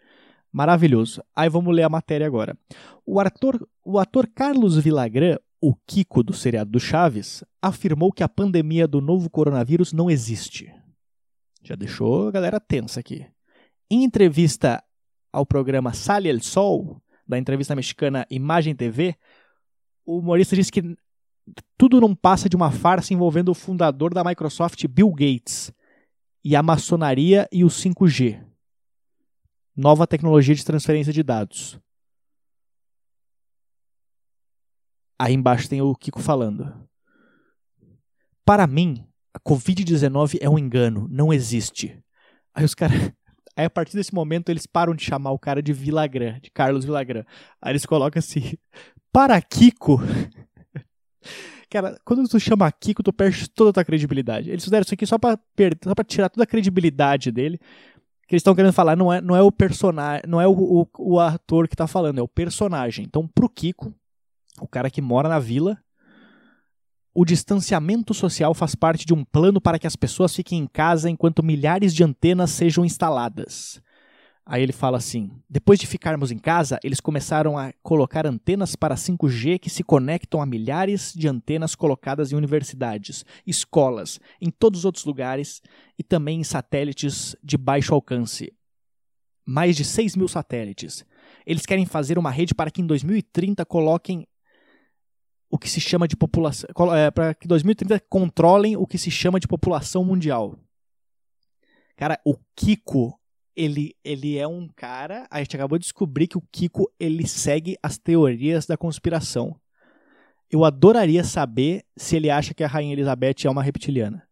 Maravilhoso. 0.51 1.23
Aí 1.35 1.49
vamos 1.49 1.75
ler 1.75 1.83
a 1.83 1.89
matéria 1.89 2.25
agora. 2.25 2.57
O 3.05 3.19
ator, 3.19 3.67
o 3.83 3.99
ator 3.99 4.27
Carlos 4.27 4.77
Villagrán, 4.77 5.37
o 5.61 5.75
Kiko 5.85 6.23
do 6.23 6.33
seriado 6.33 6.71
do 6.71 6.79
Chaves, 6.79 7.43
afirmou 7.61 8.11
que 8.11 8.23
a 8.23 8.29
pandemia 8.29 8.87
do 8.87 9.01
novo 9.01 9.29
coronavírus 9.29 9.91
não 9.91 10.09
existe. 10.09 10.71
Já 11.61 11.75
deixou 11.75 12.27
a 12.27 12.31
galera 12.31 12.59
tensa 12.59 12.99
aqui. 12.99 13.25
Em 13.89 14.03
entrevista 14.03 14.83
ao 15.31 15.45
programa 15.45 15.93
Sale 15.93 16.29
el 16.29 16.41
Sol, 16.41 17.01
da 17.27 17.37
entrevista 17.37 17.75
mexicana 17.75 18.25
Imagem 18.29 18.75
TV, 18.75 19.15
o 20.05 20.19
humorista 20.19 20.55
disse 20.55 20.71
que 20.71 20.97
tudo 21.77 21.99
não 21.99 22.15
passa 22.15 22.49
de 22.49 22.55
uma 22.55 22.71
farsa 22.71 23.13
envolvendo 23.13 23.49
o 23.49 23.55
fundador 23.55 24.13
da 24.13 24.23
Microsoft, 24.23 24.85
Bill 24.87 25.11
Gates, 25.11 25.71
e 26.43 26.55
a 26.55 26.63
maçonaria 26.63 27.47
e 27.51 27.63
o 27.63 27.67
5G. 27.67 28.43
Nova 29.75 30.07
tecnologia 30.07 30.55
de 30.55 30.65
transferência 30.65 31.13
de 31.13 31.23
dados. 31.23 31.79
Aí 35.17 35.33
embaixo 35.33 35.69
tem 35.69 35.81
o 35.81 35.93
Kiko 35.95 36.21
falando. 36.21 36.87
Para 38.45 38.65
mim, 38.65 39.05
a 39.33 39.39
Covid-19 39.39 40.37
é 40.41 40.49
um 40.49 40.57
engano, 40.57 41.07
não 41.09 41.33
existe. 41.33 41.97
Aí 42.53 42.65
os 42.65 42.73
caras. 42.73 42.97
Aí 43.55 43.65
a 43.65 43.69
partir 43.69 43.97
desse 43.97 44.13
momento 44.13 44.49
eles 44.49 44.65
param 44.65 44.95
de 44.95 45.03
chamar 45.03 45.31
o 45.31 45.39
cara 45.39 45.61
de 45.61 45.73
Villagrán, 45.73 46.39
de 46.39 46.49
Carlos 46.49 46.85
Villagrán. 46.85 47.25
Aí 47.61 47.73
eles 47.73 47.85
colocam 47.85 48.19
assim: 48.19 48.53
Para 49.11 49.41
Kiko. 49.41 49.99
Cara, 51.69 51.99
quando 52.03 52.27
tu 52.27 52.39
chama 52.39 52.71
Kiko, 52.71 53.03
tu 53.03 53.13
perde 53.13 53.47
toda 53.49 53.69
a 53.69 53.73
tua 53.73 53.85
credibilidade. 53.85 54.49
Eles 54.49 54.63
fizeram 54.63 54.81
isso 54.81 54.93
aqui 54.93 55.05
só 55.05 55.19
pra, 55.19 55.37
só 55.83 55.93
pra 55.93 56.03
tirar 56.03 56.29
toda 56.29 56.43
a 56.43 56.47
credibilidade 56.47 57.31
dele. 57.31 57.59
Que 58.27 58.35
eles 58.35 58.41
estão 58.41 58.55
querendo 58.55 58.73
falar, 58.73 58.95
não 58.95 59.11
é, 59.11 59.21
não 59.21 59.35
é 59.35 59.41
o 59.41 59.51
personagem, 59.51 60.23
não 60.27 60.39
é 60.39 60.47
o, 60.47 60.51
o, 60.51 60.87
o 60.97 61.19
ator 61.19 61.67
que 61.67 61.75
tá 61.75 61.85
falando, 61.85 62.19
é 62.19 62.21
o 62.23 62.27
personagem. 62.27 63.05
Então, 63.05 63.27
pro 63.27 63.49
Kiko, 63.49 63.93
o 64.59 64.67
cara 64.67 64.89
que 64.89 65.01
mora 65.01 65.27
na 65.27 65.37
vila, 65.37 65.77
o 67.13 67.25
distanciamento 67.25 68.13
social 68.13 68.53
faz 68.53 68.75
parte 68.75 69.05
de 69.05 69.13
um 69.13 69.25
plano 69.25 69.59
para 69.59 69.79
que 69.79 69.87
as 69.87 69.95
pessoas 69.95 70.35
fiquem 70.35 70.59
em 70.59 70.67
casa 70.67 71.09
enquanto 71.09 71.43
milhares 71.43 71.93
de 71.93 72.03
antenas 72.03 72.51
sejam 72.51 72.85
instaladas. 72.85 73.81
Aí 74.45 74.63
ele 74.63 74.71
fala 74.71 74.97
assim: 74.97 75.31
depois 75.47 75.79
de 75.79 75.85
ficarmos 75.85 76.31
em 76.31 76.39
casa, 76.39 76.79
eles 76.83 76.99
começaram 76.99 77.57
a 77.57 77.71
colocar 77.83 78.25
antenas 78.25 78.75
para 78.75 78.95
5G 78.95 79.59
que 79.59 79.69
se 79.69 79.83
conectam 79.83 80.41
a 80.41 80.45
milhares 80.45 81.13
de 81.13 81.27
antenas 81.27 81.75
colocadas 81.75 82.31
em 82.31 82.35
universidades, 82.35 83.23
escolas, 83.45 84.19
em 84.41 84.49
todos 84.49 84.79
os 84.79 84.85
outros 84.85 85.05
lugares 85.05 85.61
e 85.99 86.03
também 86.03 86.39
em 86.39 86.43
satélites 86.43 87.35
de 87.43 87.57
baixo 87.57 87.93
alcance. 87.93 88.51
mais 89.45 89.75
de 89.75 89.83
6 89.83 90.15
mil 90.15 90.27
satélites. 90.27 91.03
Eles 91.45 91.65
querem 91.65 91.85
fazer 91.85 92.19
uma 92.19 92.29
rede 92.29 92.53
para 92.53 92.69
que 92.69 92.81
em 92.81 92.85
2030 92.85 93.65
coloquem 93.65 94.27
o 95.49 95.57
que 95.57 95.69
se 95.69 95.81
chama 95.81 96.07
de 96.07 96.15
população. 96.15 96.69
É, 96.95 97.09
para 97.09 97.33
que 97.33 97.47
2030 97.47 97.99
controlem 98.07 98.77
o 98.77 98.85
que 98.85 98.97
se 98.97 99.09
chama 99.09 99.39
de 99.39 99.47
população 99.47 100.03
mundial. 100.03 100.57
Cara, 101.95 102.19
o 102.23 102.35
Kiko, 102.55 103.19
ele, 103.55 103.95
ele 104.03 104.37
é 104.37 104.47
um 104.47 104.67
cara. 104.67 105.27
A 105.29 105.39
gente 105.39 105.55
acabou 105.55 105.77
de 105.77 105.83
descobrir 105.83 106.27
que 106.27 106.37
o 106.37 106.43
Kiko 106.51 106.91
ele 106.99 107.27
segue 107.27 107.77
as 107.81 107.97
teorias 107.97 108.65
da 108.65 108.77
conspiração. 108.77 109.59
Eu 110.49 110.63
adoraria 110.63 111.23
saber 111.23 111.83
se 111.97 112.15
ele 112.15 112.29
acha 112.29 112.53
que 112.53 112.63
a 112.63 112.67
Rainha 112.67 112.93
Elizabeth 112.93 113.45
é 113.45 113.49
uma 113.49 113.63
reptiliana. 113.63 114.27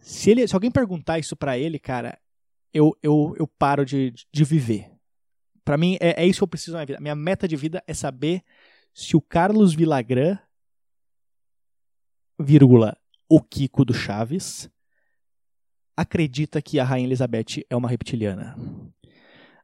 Se, 0.00 0.30
ele, 0.30 0.46
se 0.46 0.54
alguém 0.54 0.70
perguntar 0.70 1.18
isso 1.18 1.36
para 1.36 1.58
ele, 1.58 1.78
cara, 1.78 2.18
eu, 2.72 2.96
eu, 3.02 3.34
eu 3.38 3.46
paro 3.46 3.84
de, 3.84 4.12
de 4.32 4.44
viver. 4.44 4.90
Para 5.64 5.76
mim, 5.76 5.98
é, 6.00 6.22
é 6.22 6.26
isso 6.26 6.40
que 6.40 6.44
eu 6.44 6.48
preciso 6.48 6.72
na 6.72 6.78
minha 6.78 6.86
vida. 6.86 7.00
Minha 7.00 7.14
meta 7.14 7.46
de 7.46 7.56
vida 7.56 7.82
é 7.86 7.92
saber 7.92 8.42
se 8.98 9.16
o 9.16 9.20
Carlos 9.20 9.74
Villagrán, 9.74 10.38
vírgula, 12.36 12.98
o 13.28 13.40
Kiko 13.40 13.84
do 13.84 13.94
Chaves, 13.94 14.68
acredita 15.96 16.60
que 16.60 16.80
a 16.80 16.84
Rainha 16.84 17.06
Elizabeth 17.06 17.64
é 17.70 17.76
uma 17.76 17.88
reptiliana. 17.88 18.56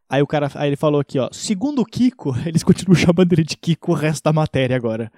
Aí 0.08 0.22
o 0.22 0.26
cara, 0.26 0.48
aí 0.54 0.68
ele 0.68 0.76
falou 0.76 1.00
aqui, 1.00 1.18
ó, 1.18 1.28
segundo 1.32 1.82
o 1.82 1.84
Kiko, 1.84 2.32
eles 2.46 2.62
continuam 2.62 2.94
chamando 2.94 3.32
ele 3.32 3.42
de 3.42 3.56
Kiko 3.56 3.90
o 3.90 3.96
resto 3.96 4.22
da 4.22 4.32
matéria 4.32 4.76
agora. 4.76 5.10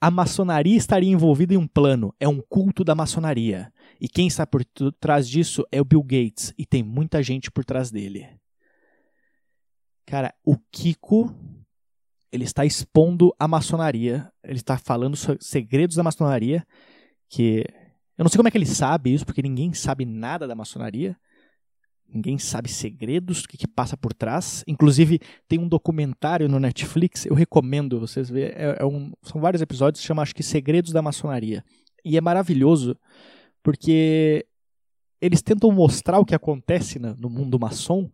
A 0.00 0.10
maçonaria 0.10 0.76
estaria 0.76 1.12
envolvida 1.12 1.54
em 1.54 1.56
um 1.56 1.68
plano, 1.68 2.12
é 2.18 2.26
um 2.26 2.40
culto 2.40 2.82
da 2.82 2.96
maçonaria. 2.96 3.72
E 4.00 4.08
quem 4.08 4.26
está 4.26 4.44
por 4.44 4.64
trás 4.98 5.28
disso 5.28 5.64
é 5.70 5.80
o 5.80 5.84
Bill 5.84 6.02
Gates, 6.02 6.52
e 6.58 6.66
tem 6.66 6.82
muita 6.82 7.22
gente 7.22 7.48
por 7.48 7.64
trás 7.64 7.92
dele. 7.92 8.28
Cara, 10.04 10.34
o 10.44 10.58
Kiko 10.72 11.32
ele 12.32 12.44
está 12.44 12.64
expondo 12.64 13.34
a 13.38 13.46
maçonaria, 13.46 14.32
ele 14.42 14.58
está 14.58 14.78
falando 14.78 15.16
segredos 15.38 15.96
da 15.96 16.02
maçonaria, 16.02 16.66
que 17.28 17.64
eu 18.16 18.24
não 18.24 18.30
sei 18.30 18.38
como 18.38 18.48
é 18.48 18.50
que 18.50 18.58
ele 18.58 18.66
sabe 18.66 19.12
isso, 19.12 19.26
porque 19.26 19.42
ninguém 19.42 19.74
sabe 19.74 20.06
nada 20.06 20.48
da 20.48 20.54
maçonaria, 20.54 21.14
ninguém 22.08 22.38
sabe 22.38 22.70
segredos, 22.70 23.42
o 23.42 23.48
que, 23.48 23.58
que 23.58 23.68
passa 23.68 23.96
por 23.96 24.14
trás. 24.14 24.64
Inclusive, 24.66 25.20
tem 25.46 25.58
um 25.58 25.68
documentário 25.68 26.48
no 26.48 26.58
Netflix, 26.58 27.26
eu 27.26 27.34
recomendo 27.34 28.00
vocês 28.00 28.30
verem, 28.30 28.56
é, 28.56 28.76
é 28.80 28.84
um, 28.84 29.12
são 29.22 29.40
vários 29.40 29.60
episódios, 29.60 30.02
chama 30.02 30.22
acho 30.22 30.34
que 30.34 30.42
Segredos 30.42 30.92
da 30.92 31.02
Maçonaria. 31.02 31.62
E 32.04 32.16
é 32.16 32.20
maravilhoso, 32.20 32.96
porque 33.62 34.46
eles 35.20 35.42
tentam 35.42 35.70
mostrar 35.70 36.18
o 36.18 36.24
que 36.24 36.34
acontece 36.34 36.98
no 36.98 37.30
mundo 37.30 37.58
maçom, 37.58 38.10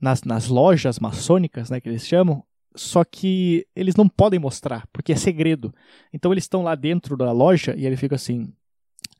nas, 0.00 0.22
nas 0.22 0.48
lojas 0.48 0.98
maçônicas, 0.98 1.70
né, 1.70 1.80
que 1.80 1.88
eles 1.88 2.06
chamam, 2.06 2.44
só 2.74 3.04
que 3.04 3.66
eles 3.74 3.94
não 3.94 4.08
podem 4.08 4.38
mostrar, 4.38 4.86
porque 4.92 5.12
é 5.12 5.16
segredo. 5.16 5.74
Então 6.12 6.32
eles 6.32 6.44
estão 6.44 6.62
lá 6.62 6.74
dentro 6.74 7.16
da 7.16 7.30
loja 7.32 7.74
e 7.76 7.86
ele 7.86 7.96
fica 7.96 8.16
assim. 8.16 8.52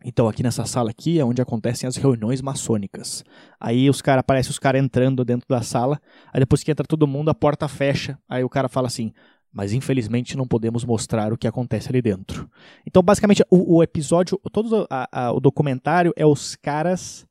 Então, 0.07 0.29
aqui 0.29 0.43
nessa 0.43 0.67
sala 0.67 0.91
aqui 0.91 1.19
é 1.19 1.25
onde 1.25 1.41
acontecem 1.41 1.89
as 1.89 1.97
reuniões 1.97 2.43
maçônicas. 2.43 3.25
Aí 3.59 3.89
os 3.89 4.03
cara 4.03 4.21
aparece 4.21 4.51
os 4.51 4.59
caras 4.59 4.83
entrando 4.83 5.25
dentro 5.25 5.49
da 5.49 5.63
sala, 5.63 5.99
aí 6.31 6.41
depois 6.41 6.63
que 6.63 6.71
entra 6.71 6.87
todo 6.87 7.07
mundo, 7.07 7.31
a 7.31 7.35
porta 7.35 7.67
fecha. 7.69 8.19
Aí 8.29 8.45
o 8.45 8.49
cara 8.49 8.69
fala 8.69 8.87
assim: 8.87 9.13
mas 9.55 9.73
infelizmente 9.73 10.37
não 10.37 10.47
podemos 10.47 10.85
mostrar 10.85 11.33
o 11.33 11.39
que 11.39 11.47
acontece 11.47 11.89
ali 11.89 12.03
dentro. 12.03 12.51
Então, 12.85 13.03
basicamente, 13.03 13.43
o, 13.49 13.77
o 13.77 13.83
episódio, 13.83 14.39
todo 14.53 14.87
a, 14.91 15.09
a, 15.11 15.33
o 15.33 15.41
documentário 15.41 16.13
é 16.17 16.27
os 16.27 16.57
caras 16.57 17.25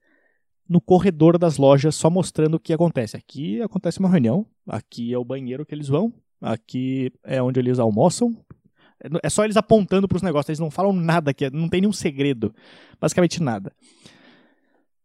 no 0.73 0.81
corredor 0.81 1.37
das 1.37 1.57
lojas 1.57 1.93
só 1.93 2.09
mostrando 2.09 2.55
o 2.55 2.59
que 2.59 2.73
acontece. 2.73 3.15
Aqui 3.15 3.61
acontece 3.61 3.99
uma 3.99 4.09
reunião, 4.09 4.43
aqui 4.67 5.13
é 5.13 5.17
o 5.19 5.23
banheiro 5.23 5.63
que 5.67 5.75
eles 5.75 5.87
vão, 5.87 6.11
aqui 6.41 7.11
é 7.23 7.39
onde 7.39 7.59
eles 7.59 7.77
almoçam. 7.77 8.35
É 9.21 9.29
só 9.29 9.43
eles 9.43 9.55
apontando 9.55 10.07
para 10.07 10.15
os 10.15 10.23
negócios, 10.23 10.49
eles 10.49 10.59
não 10.59 10.71
falam 10.71 10.91
nada 10.91 11.29
aqui, 11.29 11.47
não 11.51 11.69
tem 11.69 11.81
nenhum 11.81 11.93
segredo, 11.93 12.55
basicamente 12.99 13.39
nada. 13.39 13.71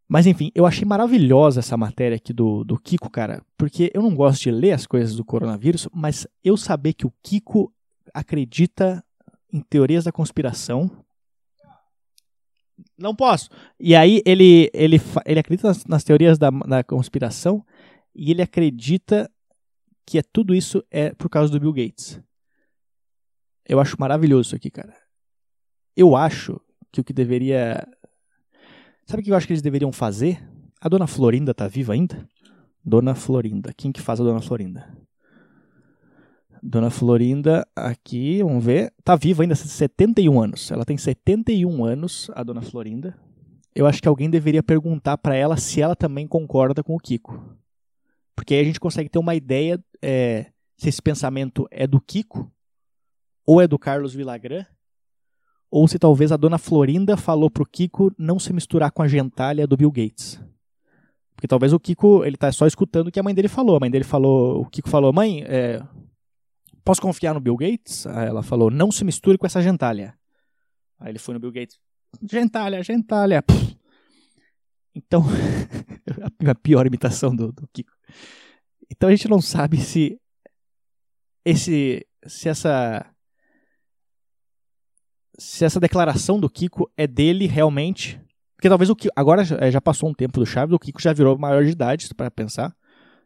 Mas 0.08 0.26
enfim, 0.26 0.50
eu 0.54 0.64
achei 0.64 0.86
maravilhosa 0.86 1.60
essa 1.60 1.76
matéria 1.76 2.16
aqui 2.16 2.32
do, 2.32 2.64
do 2.64 2.78
Kiko, 2.78 3.10
cara, 3.10 3.42
porque 3.54 3.90
eu 3.92 4.00
não 4.00 4.14
gosto 4.14 4.44
de 4.44 4.50
ler 4.50 4.72
as 4.72 4.86
coisas 4.86 5.16
do 5.16 5.24
coronavírus, 5.24 5.86
mas 5.92 6.26
eu 6.42 6.56
saber 6.56 6.94
que 6.94 7.06
o 7.06 7.12
Kiko 7.22 7.70
acredita 8.14 9.04
em 9.52 9.60
teorias 9.60 10.04
da 10.04 10.12
conspiração 10.12 10.90
não 12.98 13.14
posso. 13.14 13.48
E 13.78 13.94
aí 13.94 14.20
ele, 14.26 14.70
ele, 14.74 15.00
ele 15.24 15.40
acredita 15.40 15.68
nas, 15.68 15.84
nas 15.86 16.04
teorias 16.04 16.36
da, 16.36 16.50
da 16.50 16.82
conspiração 16.82 17.64
e 18.14 18.30
ele 18.30 18.42
acredita 18.42 19.30
que 20.04 20.18
é 20.18 20.22
tudo 20.22 20.54
isso 20.54 20.82
é 20.90 21.14
por 21.14 21.28
causa 21.28 21.52
do 21.52 21.60
Bill 21.60 21.72
Gates. 21.72 22.20
Eu 23.66 23.78
acho 23.78 23.96
maravilhoso 23.98 24.48
isso 24.48 24.56
aqui, 24.56 24.70
cara. 24.70 24.94
Eu 25.94 26.16
acho 26.16 26.60
que 26.90 27.00
o 27.00 27.04
que 27.04 27.12
deveria. 27.12 27.86
Sabe 29.06 29.20
o 29.20 29.24
que 29.24 29.30
eu 29.30 29.36
acho 29.36 29.46
que 29.46 29.52
eles 29.52 29.62
deveriam 29.62 29.92
fazer? 29.92 30.42
A 30.80 30.88
dona 30.88 31.06
Florinda 31.06 31.52
tá 31.52 31.68
viva 31.68 31.92
ainda? 31.92 32.26
Dona 32.84 33.14
Florinda. 33.14 33.72
Quem 33.74 33.92
que 33.92 34.00
faz 34.00 34.20
a 34.20 34.24
dona 34.24 34.40
Florinda? 34.40 34.90
Dona 36.62 36.90
Florinda, 36.90 37.66
aqui, 37.74 38.42
vamos 38.42 38.64
ver, 38.64 38.92
tá 39.04 39.16
viva 39.16 39.42
ainda, 39.42 39.54
71 39.54 40.40
anos. 40.40 40.70
Ela 40.70 40.84
tem 40.84 40.96
71 40.96 41.84
anos, 41.84 42.30
a 42.34 42.42
Dona 42.42 42.62
Florinda. 42.62 43.16
Eu 43.74 43.86
acho 43.86 44.02
que 44.02 44.08
alguém 44.08 44.28
deveria 44.28 44.62
perguntar 44.62 45.18
para 45.18 45.34
ela 45.34 45.56
se 45.56 45.80
ela 45.80 45.94
também 45.94 46.26
concorda 46.26 46.82
com 46.82 46.94
o 46.94 46.98
Kiko. 46.98 47.56
Porque 48.34 48.54
aí 48.54 48.60
a 48.60 48.64
gente 48.64 48.80
consegue 48.80 49.08
ter 49.08 49.18
uma 49.18 49.34
ideia 49.34 49.82
é, 50.02 50.46
se 50.76 50.88
esse 50.88 51.02
pensamento 51.02 51.66
é 51.70 51.86
do 51.86 52.00
Kiko, 52.00 52.50
ou 53.46 53.60
é 53.60 53.66
do 53.66 53.78
Carlos 53.78 54.14
Villagrán, 54.14 54.64
ou 55.70 55.86
se 55.86 55.98
talvez 55.98 56.32
a 56.32 56.36
Dona 56.36 56.58
Florinda 56.58 57.16
falou 57.16 57.50
pro 57.50 57.66
Kiko 57.66 58.12
não 58.18 58.38
se 58.38 58.52
misturar 58.52 58.90
com 58.90 59.02
a 59.02 59.08
gentalha 59.08 59.66
do 59.66 59.76
Bill 59.76 59.90
Gates. 59.90 60.40
Porque 61.34 61.46
talvez 61.46 61.72
o 61.72 61.78
Kiko, 61.78 62.24
ele 62.24 62.36
tá 62.36 62.50
só 62.50 62.66
escutando 62.66 63.08
o 63.08 63.12
que 63.12 63.20
a 63.20 63.22
mãe 63.22 63.34
dele 63.34 63.48
falou. 63.48 63.76
A 63.76 63.80
mãe 63.80 63.90
dele 63.90 64.04
falou, 64.04 64.62
o 64.62 64.66
Kiko 64.66 64.88
falou, 64.88 65.12
mãe, 65.12 65.44
é, 65.46 65.80
Posso 66.88 67.02
confiar 67.02 67.34
no 67.34 67.40
Bill 67.40 67.54
Gates? 67.54 68.06
Aí 68.06 68.28
ela 68.28 68.42
falou: 68.42 68.70
Não 68.70 68.90
se 68.90 69.04
misture 69.04 69.36
com 69.36 69.44
essa 69.44 69.60
gentalha. 69.60 70.18
Aí 70.98 71.10
ele 71.10 71.18
foi 71.18 71.34
no 71.34 71.40
Bill 71.40 71.52
Gates: 71.52 71.78
Gentalha, 72.22 72.82
gentalha. 72.82 73.44
Então, 74.94 75.22
a 76.48 76.54
pior 76.54 76.86
imitação 76.86 77.36
do, 77.36 77.52
do 77.52 77.68
Kiko. 77.74 77.92
Então 78.90 79.10
a 79.10 79.12
gente 79.12 79.28
não 79.28 79.38
sabe 79.38 79.76
se 79.76 80.18
esse 81.44 82.06
se 82.26 82.48
essa 82.48 83.04
se 85.38 85.66
essa 85.66 85.78
declaração 85.78 86.40
do 86.40 86.48
Kiko 86.48 86.90
é 86.96 87.06
dele 87.06 87.46
realmente, 87.46 88.18
porque 88.56 88.70
talvez 88.70 88.88
o 88.88 88.96
Kiko, 88.96 89.12
agora 89.14 89.44
já, 89.44 89.70
já 89.70 89.80
passou 89.82 90.08
um 90.08 90.14
tempo 90.14 90.40
do 90.40 90.46
Chaves, 90.46 90.74
o 90.74 90.78
Kiko 90.78 91.02
já 91.02 91.12
virou 91.12 91.36
maior 91.36 91.62
de 91.62 91.70
idade 91.70 92.08
para 92.14 92.30
pensar. 92.30 92.74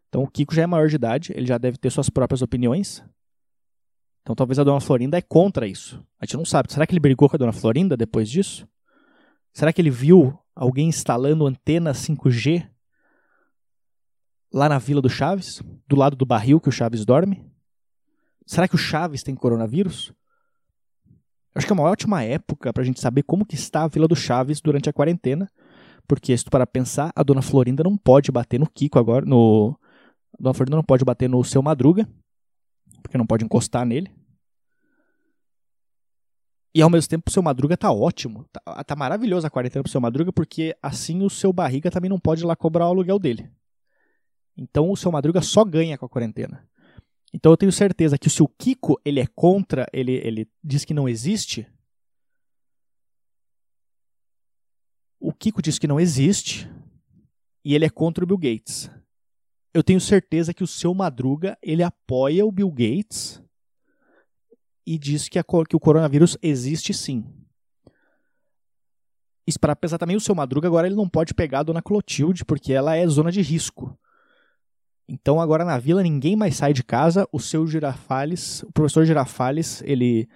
Então 0.08 0.24
o 0.24 0.28
Kiko 0.28 0.52
já 0.52 0.62
é 0.62 0.66
maior 0.66 0.88
de 0.88 0.96
idade, 0.96 1.32
ele 1.36 1.46
já 1.46 1.58
deve 1.58 1.78
ter 1.78 1.90
suas 1.90 2.10
próprias 2.10 2.42
opiniões. 2.42 3.04
Então 4.22 4.34
talvez 4.34 4.58
a 4.58 4.64
dona 4.64 4.80
Florinda 4.80 5.18
é 5.18 5.22
contra 5.22 5.66
isso. 5.66 6.02
A 6.18 6.24
gente 6.24 6.36
não 6.36 6.44
sabe. 6.44 6.72
Será 6.72 6.86
que 6.86 6.92
ele 6.92 7.00
brigou 7.00 7.28
com 7.28 7.36
a 7.36 7.38
dona 7.38 7.52
Florinda 7.52 7.96
depois 7.96 8.30
disso? 8.30 8.66
Será 9.52 9.72
que 9.72 9.80
ele 9.80 9.90
viu 9.90 10.38
alguém 10.54 10.88
instalando 10.88 11.46
antena 11.46 11.92
5G 11.92 12.68
lá 14.52 14.68
na 14.68 14.78
Vila 14.78 15.02
do 15.02 15.10
Chaves, 15.10 15.62
do 15.88 15.96
lado 15.96 16.16
do 16.16 16.26
barril 16.26 16.60
que 16.60 16.68
o 16.68 16.72
Chaves 16.72 17.04
dorme? 17.04 17.44
Será 18.46 18.68
que 18.68 18.74
o 18.74 18.78
Chaves 18.78 19.22
tem 19.22 19.34
coronavírus? 19.34 20.12
Acho 21.54 21.66
que 21.66 21.72
é 21.72 21.74
uma 21.74 21.88
ótima 21.88 22.22
época 22.22 22.72
para 22.72 22.82
a 22.82 22.86
gente 22.86 23.00
saber 23.00 23.22
como 23.24 23.44
que 23.44 23.54
está 23.54 23.82
a 23.82 23.88
Vila 23.88 24.08
do 24.08 24.16
Chaves 24.16 24.60
durante 24.60 24.88
a 24.88 24.92
quarentena, 24.92 25.50
porque 26.06 26.36
se 26.36 26.44
tu 26.44 26.50
para 26.50 26.66
pensar, 26.66 27.12
a 27.14 27.22
dona 27.22 27.42
Florinda 27.42 27.82
não 27.84 27.96
pode 27.96 28.32
bater 28.32 28.58
no 28.58 28.68
Kiko 28.68 28.98
agora, 28.98 29.26
no 29.26 29.76
a 30.38 30.42
dona 30.42 30.54
Florinda 30.54 30.76
não 30.76 30.84
pode 30.84 31.04
bater 31.04 31.28
no 31.28 31.44
seu 31.44 31.62
Madruga, 31.62 32.08
porque 33.02 33.18
não 33.18 33.26
pode 33.26 33.44
encostar 33.44 33.84
nele. 33.84 34.10
E 36.74 36.80
ao 36.80 36.88
mesmo 36.88 37.10
tempo 37.10 37.24
o 37.28 37.32
seu 37.32 37.42
Madruga 37.42 37.76
tá 37.76 37.92
ótimo. 37.92 38.44
Tá, 38.50 38.84
tá 38.84 38.96
maravilhoso 38.96 39.46
a 39.46 39.50
quarentena 39.50 39.82
pro 39.82 39.92
seu 39.92 40.00
Madruga, 40.00 40.32
porque 40.32 40.74
assim 40.82 41.22
o 41.22 41.28
seu 41.28 41.52
barriga 41.52 41.90
também 41.90 42.08
não 42.08 42.18
pode 42.18 42.42
ir 42.42 42.46
lá 42.46 42.56
cobrar 42.56 42.86
o 42.86 42.90
aluguel 42.90 43.18
dele. 43.18 43.50
Então 44.56 44.90
o 44.90 44.96
seu 44.96 45.12
Madruga 45.12 45.42
só 45.42 45.64
ganha 45.64 45.98
com 45.98 46.06
a 46.06 46.08
quarentena. 46.08 46.66
Então 47.32 47.52
eu 47.52 47.56
tenho 47.56 47.72
certeza 47.72 48.18
que 48.18 48.30
se 48.30 48.42
o 48.42 48.48
Kiko 48.48 49.00
ele 49.04 49.20
é 49.20 49.26
contra, 49.26 49.86
ele, 49.92 50.12
ele 50.12 50.48
diz 50.62 50.84
que 50.84 50.94
não 50.94 51.08
existe. 51.08 51.66
O 55.20 55.32
Kiko 55.32 55.60
diz 55.60 55.78
que 55.78 55.86
não 55.86 56.00
existe 56.00 56.70
e 57.64 57.74
ele 57.74 57.84
é 57.84 57.90
contra 57.90 58.24
o 58.24 58.26
Bill 58.26 58.38
Gates 58.38 58.90
eu 59.74 59.82
tenho 59.82 60.00
certeza 60.00 60.52
que 60.52 60.62
o 60.62 60.66
seu 60.66 60.94
Madruga 60.94 61.56
ele 61.62 61.82
apoia 61.82 62.44
o 62.44 62.52
Bill 62.52 62.70
Gates 62.70 63.42
e 64.86 64.98
diz 64.98 65.28
que, 65.28 65.38
a, 65.38 65.44
que 65.68 65.76
o 65.76 65.80
coronavírus 65.80 66.36
existe 66.42 66.92
sim. 66.92 67.24
E 69.46 69.58
para 69.58 69.74
pensar 69.74 69.98
também, 69.98 70.16
o 70.16 70.20
seu 70.20 70.34
Madruga 70.34 70.68
agora 70.68 70.86
ele 70.86 70.96
não 70.96 71.08
pode 71.08 71.34
pegar 71.34 71.60
a 71.60 71.62
dona 71.62 71.82
Clotilde 71.82 72.44
porque 72.44 72.72
ela 72.72 72.96
é 72.96 73.06
zona 73.06 73.32
de 73.32 73.40
risco. 73.40 73.98
Então 75.08 75.40
agora 75.40 75.64
na 75.64 75.78
vila 75.78 76.02
ninguém 76.02 76.36
mais 76.36 76.56
sai 76.56 76.72
de 76.72 76.84
casa. 76.84 77.26
O 77.32 77.40
seu 77.40 77.66
Girafales, 77.66 78.62
o 78.62 78.72
professor 78.72 79.04
Girafales, 79.04 79.82
ele 79.84 80.28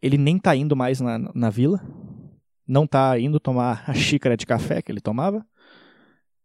ele 0.00 0.18
nem 0.18 0.38
tá 0.38 0.54
indo 0.54 0.76
mais 0.76 1.00
na, 1.00 1.18
na 1.18 1.50
vila. 1.50 1.82
Não 2.66 2.86
tá 2.86 3.18
indo 3.18 3.40
tomar 3.40 3.84
a 3.88 3.94
xícara 3.94 4.36
de 4.36 4.46
café 4.46 4.80
que 4.80 4.92
ele 4.92 5.00
tomava. 5.00 5.44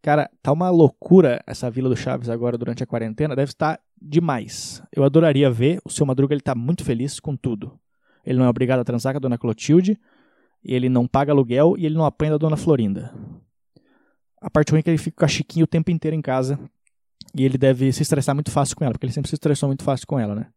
Cara, 0.02 0.30
tá 0.42 0.52
uma 0.52 0.70
loucura 0.70 1.44
essa 1.46 1.70
Vila 1.70 1.90
do 1.90 1.96
Chaves 1.96 2.30
agora 2.30 2.58
durante 2.58 2.84
a 2.84 2.88
quarentena. 2.88 3.36
Deve 3.36 3.50
estar 3.50 3.80
demais. 4.02 4.82
Eu 4.96 5.04
adoraria 5.04 5.52
ver. 5.52 5.82
O 5.84 5.90
seu 5.90 6.06
Madruga 6.06 6.34
ele 6.34 6.42
tá 6.42 6.56
muito 6.56 6.84
feliz 6.84 7.20
com 7.20 7.36
tudo. 7.36 7.78
Ele 8.26 8.40
não 8.40 8.46
é 8.46 8.50
obrigado 8.50 8.80
a 8.80 8.84
transar 8.84 9.14
com 9.14 9.18
a 9.18 9.20
dona 9.20 9.38
Clotilde. 9.38 10.00
Ele 10.64 10.90
não 10.90 11.08
paga 11.08 11.32
aluguel 11.32 11.76
e 11.78 11.86
ele 11.86 11.96
não 11.96 12.06
apanha 12.06 12.32
da 12.32 12.38
dona 12.38 12.58
Florinda. 12.58 13.14
A 14.42 14.50
parte 14.50 14.72
ruim 14.72 14.80
é 14.80 14.84
que 14.84 14.90
ele 14.90 14.98
fica 14.98 15.18
com 15.18 15.26
a 15.26 15.28
Chiquinha 15.28 15.64
o 15.64 15.68
tempo 15.68 15.92
inteiro 15.92 16.16
em 16.16 16.22
casa. 16.22 16.58
E 17.36 17.44
ele 17.44 17.58
deve 17.58 17.92
se 17.92 18.02
estressar 18.02 18.34
muito 18.34 18.52
fácil 18.52 18.76
com 18.76 18.84
ela, 18.84 18.94
porque 18.94 19.06
ele 19.06 19.14
sempre 19.14 19.30
se 19.30 19.36
estressou 19.36 19.68
muito 19.68 19.84
fácil 19.84 20.08
com 20.08 20.20
ela, 20.20 20.34
né? 20.34 20.48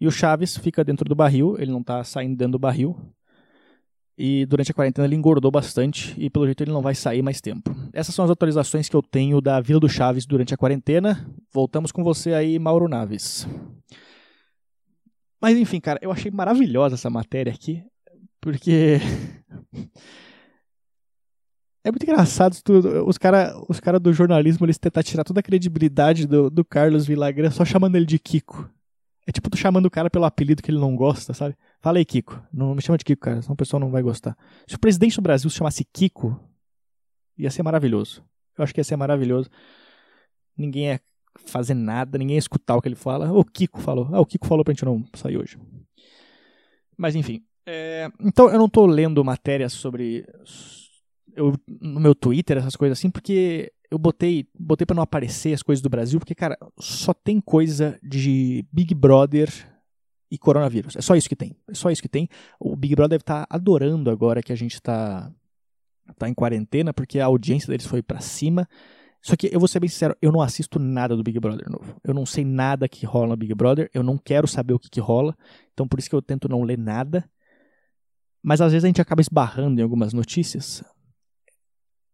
E 0.00 0.06
o 0.06 0.10
Chaves 0.10 0.56
fica 0.56 0.82
dentro 0.82 1.08
do 1.08 1.14
barril, 1.14 1.56
ele 1.58 1.70
não 1.70 1.82
tá 1.82 2.02
saindo 2.02 2.36
dentro 2.36 2.52
do 2.52 2.58
barril. 2.58 2.96
E 4.22 4.44
durante 4.44 4.70
a 4.70 4.74
quarentena 4.74 5.06
ele 5.06 5.16
engordou 5.16 5.50
bastante 5.50 6.14
e 6.18 6.28
pelo 6.28 6.44
jeito 6.44 6.62
ele 6.62 6.70
não 6.70 6.82
vai 6.82 6.94
sair 6.94 7.22
mais 7.22 7.40
tempo. 7.40 7.74
Essas 7.90 8.14
são 8.14 8.22
as 8.22 8.30
atualizações 8.30 8.86
que 8.86 8.94
eu 8.94 9.00
tenho 9.00 9.40
da 9.40 9.58
Vila 9.62 9.80
do 9.80 9.88
Chaves 9.88 10.26
durante 10.26 10.52
a 10.52 10.58
quarentena. 10.58 11.26
Voltamos 11.50 11.90
com 11.90 12.04
você 12.04 12.34
aí, 12.34 12.58
Mauro 12.58 12.86
Naves. 12.86 13.48
Mas 15.40 15.56
enfim, 15.56 15.80
cara, 15.80 15.98
eu 16.02 16.12
achei 16.12 16.30
maravilhosa 16.30 16.96
essa 16.96 17.08
matéria 17.08 17.50
aqui, 17.50 17.82
porque 18.42 18.98
é 21.82 21.90
muito 21.90 22.02
engraçado 22.02 22.60
tudo. 22.62 23.08
Os 23.08 23.16
caras 23.16 23.54
os 23.70 23.80
cara 23.80 23.98
do 23.98 24.12
jornalismo 24.12 24.66
eles 24.66 24.76
tentam 24.76 25.02
tirar 25.02 25.24
toda 25.24 25.40
a 25.40 25.42
credibilidade 25.42 26.26
do, 26.26 26.50
do 26.50 26.62
Carlos 26.62 27.06
Villagrán 27.06 27.50
só 27.50 27.64
chamando 27.64 27.96
ele 27.96 28.04
de 28.04 28.18
Kiko. 28.18 28.68
É 29.26 29.32
tipo 29.32 29.48
tu 29.48 29.56
chamando 29.56 29.86
o 29.86 29.90
cara 29.90 30.10
pelo 30.10 30.26
apelido 30.26 30.62
que 30.62 30.70
ele 30.70 30.78
não 30.78 30.94
gosta, 30.94 31.32
sabe? 31.32 31.56
Fala 31.80 31.98
aí, 31.98 32.04
Kiko. 32.04 32.40
Não 32.52 32.74
me 32.74 32.82
chama 32.82 32.98
de 32.98 33.04
Kiko, 33.04 33.22
cara, 33.22 33.40
senão 33.40 33.54
o 33.54 33.56
pessoal 33.56 33.80
não 33.80 33.90
vai 33.90 34.02
gostar. 34.02 34.36
Se 34.66 34.76
o 34.76 34.78
presidente 34.78 35.16
do 35.16 35.22
Brasil 35.22 35.48
se 35.48 35.56
chamasse 35.56 35.84
Kiko, 35.84 36.38
ia 37.38 37.50
ser 37.50 37.62
maravilhoso. 37.62 38.22
Eu 38.56 38.64
acho 38.64 38.74
que 38.74 38.80
ia 38.80 38.84
ser 38.84 38.96
maravilhoso. 38.96 39.48
Ninguém 40.56 40.88
ia 40.88 41.00
fazer 41.46 41.72
nada, 41.72 42.18
ninguém 42.18 42.36
ia 42.36 42.40
escutar 42.40 42.76
o 42.76 42.82
que 42.82 42.88
ele 42.88 42.94
fala. 42.96 43.32
O 43.32 43.42
Kiko 43.44 43.80
falou. 43.80 44.08
Ah, 44.12 44.20
o 44.20 44.26
Kiko 44.26 44.46
falou 44.46 44.62
pra 44.62 44.74
gente 44.74 44.84
não 44.84 45.02
sair 45.14 45.38
hoje. 45.38 45.58
Mas 46.98 47.16
enfim. 47.16 47.42
É... 47.66 48.10
Então 48.20 48.50
eu 48.50 48.58
não 48.58 48.68
tô 48.68 48.84
lendo 48.84 49.24
matérias 49.24 49.72
sobre. 49.72 50.26
Eu, 51.34 51.54
no 51.66 52.00
meu 52.00 52.14
Twitter, 52.14 52.58
essas 52.58 52.76
coisas 52.76 52.98
assim, 52.98 53.10
porque 53.10 53.72
eu 53.90 53.98
botei, 53.98 54.46
botei 54.58 54.84
para 54.84 54.96
não 54.96 55.02
aparecer 55.02 55.54
as 55.54 55.62
coisas 55.62 55.80
do 55.80 55.88
Brasil, 55.88 56.18
porque, 56.18 56.34
cara, 56.34 56.58
só 56.78 57.14
tem 57.14 57.40
coisa 57.40 57.98
de 58.02 58.66
Big 58.70 58.94
Brother 58.94 59.48
e 60.30 60.38
coronavírus. 60.38 60.96
É 60.96 61.00
só 61.00 61.16
isso 61.16 61.28
que 61.28 61.36
tem. 61.36 61.56
É 61.68 61.74
só 61.74 61.90
isso 61.90 62.02
que 62.02 62.08
tem. 62.08 62.28
O 62.58 62.76
Big 62.76 62.94
Brother 62.94 63.10
deve 63.10 63.22
estar 63.22 63.46
tá 63.46 63.54
adorando 63.54 64.10
agora 64.10 64.42
que 64.42 64.52
a 64.52 64.56
gente 64.56 64.74
está 64.74 65.30
tá 66.18 66.28
em 66.28 66.34
quarentena, 66.34 66.92
porque 66.92 67.18
a 67.18 67.26
audiência 67.26 67.68
deles 67.68 67.86
foi 67.86 68.02
para 68.02 68.20
cima. 68.20 68.68
Só 69.22 69.36
que 69.36 69.50
eu 69.52 69.58
vou 69.58 69.68
ser 69.68 69.80
bem 69.80 69.88
sincero, 69.88 70.16
eu 70.22 70.32
não 70.32 70.40
assisto 70.40 70.78
nada 70.78 71.14
do 71.14 71.22
Big 71.22 71.38
Brother 71.38 71.68
novo. 71.70 71.94
Eu 72.02 72.14
não 72.14 72.24
sei 72.24 72.44
nada 72.44 72.88
que 72.88 73.04
rola 73.04 73.28
no 73.28 73.36
Big 73.36 73.54
Brother, 73.54 73.90
eu 73.92 74.02
não 74.02 74.16
quero 74.16 74.48
saber 74.48 74.72
o 74.72 74.78
que, 74.78 74.88
que 74.88 75.00
rola, 75.00 75.36
então 75.74 75.86
por 75.86 75.98
isso 75.98 76.08
que 76.08 76.14
eu 76.16 76.22
tento 76.22 76.48
não 76.48 76.62
ler 76.62 76.78
nada. 76.78 77.28
Mas 78.42 78.62
às 78.62 78.72
vezes 78.72 78.84
a 78.84 78.88
gente 78.88 79.02
acaba 79.02 79.20
esbarrando 79.20 79.78
em 79.78 79.82
algumas 79.82 80.14
notícias 80.14 80.82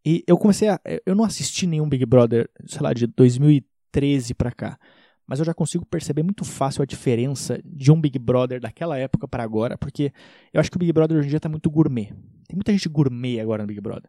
e 0.07 0.23
eu 0.25 0.39
comecei 0.39 0.69
a. 0.69 0.81
Eu 1.05 1.17
não 1.17 1.25
assisti 1.25 1.67
nenhum 1.67 1.89
Big 1.89 2.07
Brother, 2.07 2.49
sei 2.65 2.81
lá, 2.81 2.93
de 2.93 3.09
2013 3.09 4.35
pra 4.35 4.53
cá. 4.53 4.79
Mas 5.27 5.39
eu 5.41 5.45
já 5.45 5.53
consigo 5.53 5.85
perceber 5.85 6.23
muito 6.23 6.45
fácil 6.45 6.83
a 6.83 6.87
diferença 6.87 7.61
de 7.65 7.91
um 7.91 8.01
Big 8.01 8.19
Brother 8.19 8.61
daquela 8.61 8.97
época 8.97 9.27
para 9.27 9.43
agora, 9.43 9.77
porque 9.77 10.13
eu 10.53 10.61
acho 10.61 10.71
que 10.71 10.77
o 10.77 10.79
Big 10.79 10.93
Brother 10.93 11.19
hoje 11.19 11.27
em 11.27 11.31
dia 11.31 11.41
tá 11.41 11.49
muito 11.49 11.69
gourmet. 11.69 12.13
Tem 12.47 12.55
muita 12.55 12.73
gente 12.73 12.89
gourmet 12.89 13.41
agora 13.41 13.63
no 13.63 13.67
Big 13.67 13.81
Brother. 13.81 14.09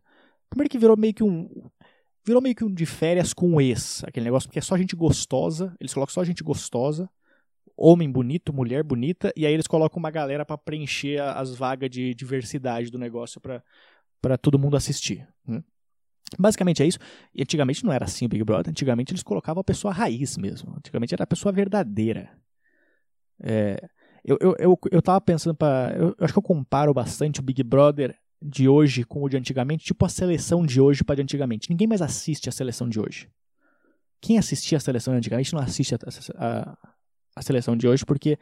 Primeiro 0.49 0.69
que 0.69 0.77
virou 0.77 0.95
meio 0.95 1.13
que 1.13 1.23
um. 1.23 1.49
Virou 2.25 2.41
meio 2.41 2.53
que 2.53 2.63
um 2.63 2.73
de 2.73 2.85
férias 2.85 3.33
com 3.33 3.59
ex, 3.61 4.03
aquele 4.03 4.25
negócio, 4.25 4.49
porque 4.49 4.59
é 4.59 4.61
só 4.61 4.77
gente 4.77 4.95
gostosa, 4.95 5.73
eles 5.79 5.93
colocam 5.93 6.13
só 6.13 6.25
gente 6.25 6.43
gostosa, 6.43 7.09
homem 7.75 8.11
bonito, 8.11 8.51
mulher 8.51 8.83
bonita, 8.83 9.31
e 9.33 9.45
aí 9.45 9.53
eles 9.53 9.65
colocam 9.65 9.97
uma 9.97 10.11
galera 10.11 10.45
para 10.45 10.57
preencher 10.57 11.21
as 11.21 11.55
vagas 11.55 11.89
de 11.89 12.13
diversidade 12.13 12.91
do 12.91 12.97
negócio 12.97 13.39
para 13.39 14.37
todo 14.37 14.59
mundo 14.59 14.75
assistir. 14.75 15.25
Né? 15.47 15.63
Basicamente 16.37 16.83
é 16.83 16.85
isso. 16.85 16.99
E 17.33 17.41
antigamente 17.41 17.83
não 17.83 17.93
era 17.93 18.05
assim 18.05 18.25
o 18.25 18.29
Big 18.29 18.43
Brother. 18.43 18.69
Antigamente 18.69 19.11
eles 19.11 19.23
colocavam 19.23 19.61
a 19.61 19.63
pessoa 19.63 19.93
raiz 19.93 20.37
mesmo. 20.37 20.75
Antigamente 20.77 21.13
era 21.13 21.23
a 21.23 21.27
pessoa 21.27 21.51
verdadeira. 21.51 22.31
É, 23.41 23.87
eu, 24.25 24.37
eu, 24.41 24.55
eu, 24.59 24.79
eu 24.91 25.01
tava 25.01 25.21
pensando 25.21 25.55
para 25.55 25.95
eu, 25.95 26.07
eu, 26.09 26.15
acho 26.19 26.33
que 26.33 26.39
eu 26.39 26.43
comparo 26.43 26.93
bastante 26.93 27.39
o 27.39 27.43
Big 27.43 27.63
Brother 27.63 28.17
de 28.41 28.67
hoje 28.67 29.03
com 29.03 29.23
o 29.23 29.29
de 29.29 29.37
antigamente, 29.37 29.85
tipo 29.85 30.05
a 30.05 30.09
seleção 30.09 30.65
de 30.65 30.81
hoje 30.81 31.03
para 31.03 31.15
de 31.15 31.21
antigamente. 31.21 31.69
Ninguém 31.69 31.87
mais 31.87 32.01
assiste 32.01 32.49
a 32.49 32.51
seleção 32.51 32.89
de 32.89 32.99
hoje. 32.99 33.29
Quem 34.19 34.37
assistia 34.37 34.77
a 34.77 34.81
seleção 34.81 35.13
de 35.13 35.19
antigamente 35.19 35.53
não 35.53 35.61
assiste 35.61 35.95
a, 35.95 35.97
a, 36.35 36.77
a 37.35 37.41
seleção 37.41 37.77
de 37.77 37.87
hoje 37.87 38.05
porque 38.05 38.37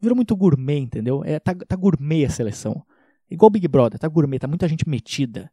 virou 0.00 0.16
muito 0.16 0.34
gourmet, 0.34 0.78
entendeu? 0.78 1.22
É, 1.24 1.38
tá, 1.38 1.54
tá 1.54 1.76
gourmet 1.76 2.24
a 2.24 2.30
seleção. 2.30 2.84
Igual 3.30 3.48
o 3.48 3.50
Big 3.50 3.68
Brother, 3.68 3.98
tá 3.98 4.08
gourmet, 4.08 4.38
tá 4.38 4.48
muita 4.48 4.66
gente 4.66 4.88
metida. 4.88 5.50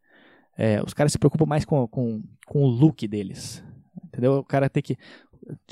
É, 0.57 0.81
os 0.81 0.93
caras 0.93 1.11
se 1.11 1.19
preocupam 1.19 1.45
mais 1.45 1.63
com, 1.63 1.87
com, 1.87 2.23
com 2.45 2.63
o 2.63 2.67
look 2.67 3.07
deles. 3.07 3.63
Entendeu? 4.05 4.39
O 4.39 4.43
cara 4.43 4.69
tem 4.69 4.81
que. 4.81 4.97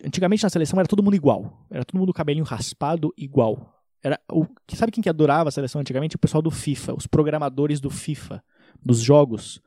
Antigamente 0.06 0.43
na 0.43 0.50
seleção 0.50 0.80
era 0.80 0.88
todo 0.88 1.02
mundo 1.04 1.15
igual. 1.15 1.65
Era 1.71 1.84
todo 1.84 2.00
mundo 2.00 2.13
cabelinho 2.13 2.45
raspado 2.45 3.13
igual. 3.17 3.74
Era 4.04 4.19
o 4.32 4.45
Sabe 4.74 4.91
quem 4.91 5.02
que 5.02 5.10
adorava 5.10 5.50
a 5.50 5.52
seleção 5.52 5.82
antigamente? 5.82 6.15
O 6.15 6.19
pessoal 6.19 6.41
do 6.41 6.52
FIFA, 6.52 6.93
os 6.93 7.08
programadores 7.08 7.80
do 7.80 7.89
FIFA, 7.89 8.43
dos 8.84 9.00
jogos. 9.00 9.60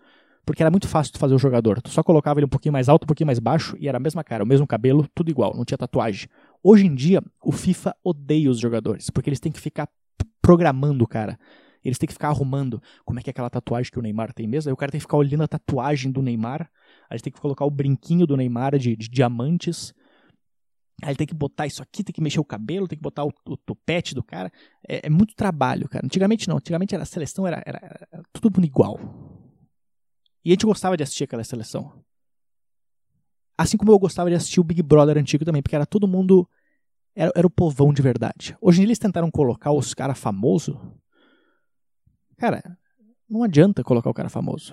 Porque 0.46 0.62
era 0.62 0.70
muito 0.70 0.88
fácil 0.88 1.12
de 1.12 1.18
fazer 1.18 1.34
o 1.34 1.38
jogador. 1.38 1.82
Tu 1.82 1.90
só 1.90 2.02
colocava 2.02 2.38
ele 2.40 2.46
um 2.46 2.48
pouquinho 2.48 2.72
mais 2.72 2.88
alto, 2.88 3.04
um 3.04 3.06
pouquinho 3.06 3.26
mais 3.26 3.38
baixo 3.38 3.76
e 3.78 3.86
era 3.86 3.98
a 3.98 4.00
mesma 4.00 4.24
cara, 4.24 4.44
o 4.44 4.46
mesmo 4.46 4.66
cabelo, 4.66 5.06
tudo 5.14 5.30
igual, 5.30 5.54
não 5.54 5.62
tinha 5.62 5.76
tatuagem. 5.76 6.26
Hoje 6.62 6.86
em 6.86 6.94
dia, 6.94 7.22
o 7.42 7.52
FIFA 7.52 7.94
odeia 8.02 8.50
os 8.50 8.58
jogadores, 8.58 9.10
porque 9.10 9.28
eles 9.28 9.40
têm 9.40 9.52
que 9.52 9.60
ficar 9.60 9.88
programando 10.40 11.04
o 11.04 11.06
cara. 11.06 11.38
Eles 11.84 11.98
têm 11.98 12.06
que 12.06 12.12
ficar 12.12 12.28
arrumando 12.28 12.82
como 13.04 13.18
é 13.18 13.22
que 13.22 13.30
é 13.30 13.32
aquela 13.32 13.50
tatuagem 13.50 13.90
que 13.90 13.98
o 13.98 14.02
Neymar 14.02 14.32
tem 14.32 14.46
mesmo. 14.46 14.68
Aí 14.68 14.72
o 14.72 14.76
cara 14.76 14.90
tem 14.90 14.98
que 14.98 15.04
ficar 15.04 15.16
olhando 15.16 15.42
a 15.42 15.48
tatuagem 15.48 16.10
do 16.10 16.22
Neymar. 16.22 16.70
Aí 17.08 17.16
ele 17.16 17.22
tem 17.22 17.32
que 17.32 17.40
colocar 17.40 17.64
o 17.64 17.70
brinquinho 17.70 18.26
do 18.26 18.36
Neymar 18.36 18.78
de, 18.78 18.96
de 18.96 19.08
diamantes. 19.08 19.94
Aí 21.02 21.10
ele 21.10 21.16
tem 21.16 21.26
que 21.26 21.34
botar 21.34 21.66
isso 21.66 21.82
aqui, 21.82 22.02
tem 22.02 22.12
que 22.12 22.20
mexer 22.20 22.40
o 22.40 22.44
cabelo, 22.44 22.88
tem 22.88 22.98
que 22.98 23.02
botar 23.02 23.24
o, 23.24 23.32
o 23.46 23.56
topete 23.56 24.14
do 24.14 24.22
cara. 24.22 24.50
É, 24.86 25.06
é, 25.06 25.10
muito 25.10 25.34
trabalho, 25.34 25.88
cara. 25.88 26.04
Antigamente 26.04 26.48
não. 26.48 26.56
Antigamente 26.56 26.94
era, 26.94 27.04
a 27.04 27.06
seleção 27.06 27.46
era, 27.46 27.62
era, 27.64 27.78
era 28.10 28.22
todo 28.32 28.52
mundo 28.54 28.66
igual. 28.66 28.98
E 30.44 30.50
a 30.50 30.52
gente 30.54 30.66
gostava 30.66 30.96
de 30.96 31.02
assistir 31.04 31.24
aquela 31.24 31.44
seleção. 31.44 31.92
Assim 33.56 33.76
como 33.76 33.92
eu 33.92 33.98
gostava 33.98 34.28
de 34.28 34.36
assistir 34.36 34.60
o 34.60 34.64
Big 34.64 34.82
Brother 34.82 35.16
antigo 35.18 35.44
também, 35.44 35.62
porque 35.62 35.76
era 35.76 35.86
todo 35.86 36.08
mundo. 36.08 36.48
Era, 37.14 37.32
era 37.34 37.46
o 37.46 37.50
povão 37.50 37.92
de 37.92 38.02
verdade. 38.02 38.56
Hoje 38.60 38.78
em 38.78 38.80
dia 38.82 38.88
eles 38.88 38.98
tentaram 38.98 39.30
colocar 39.30 39.72
os 39.72 39.94
caras 39.94 40.18
famosos 40.18 40.76
Cara, 42.38 42.62
não 43.28 43.42
adianta 43.42 43.84
colocar 43.84 44.08
o 44.08 44.14
cara 44.14 44.28
famoso. 44.28 44.72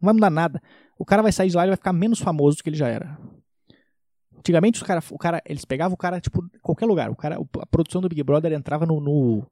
Não 0.00 0.06
vai 0.06 0.14
mudar 0.14 0.30
nada. 0.30 0.62
O 0.98 1.04
cara 1.04 1.22
vai 1.22 1.32
sair 1.32 1.48
de 1.48 1.56
lá 1.56 1.64
e 1.64 1.68
vai 1.68 1.76
ficar 1.76 1.92
menos 1.92 2.20
famoso 2.20 2.58
do 2.58 2.62
que 2.62 2.70
ele 2.70 2.76
já 2.76 2.88
era. 2.88 3.18
Antigamente 4.38 4.80
os 4.80 4.86
cara, 4.86 5.02
o 5.10 5.18
cara, 5.18 5.42
eles 5.44 5.64
pegavam 5.64 5.94
o 5.94 5.98
cara 5.98 6.20
tipo 6.20 6.42
qualquer 6.62 6.86
lugar. 6.86 7.10
O 7.10 7.16
cara, 7.16 7.36
a 7.58 7.66
produção 7.66 8.00
do 8.00 8.08
Big 8.08 8.22
Brother 8.22 8.52
entrava 8.52 8.86
no, 8.86 9.00
no, 9.00 9.46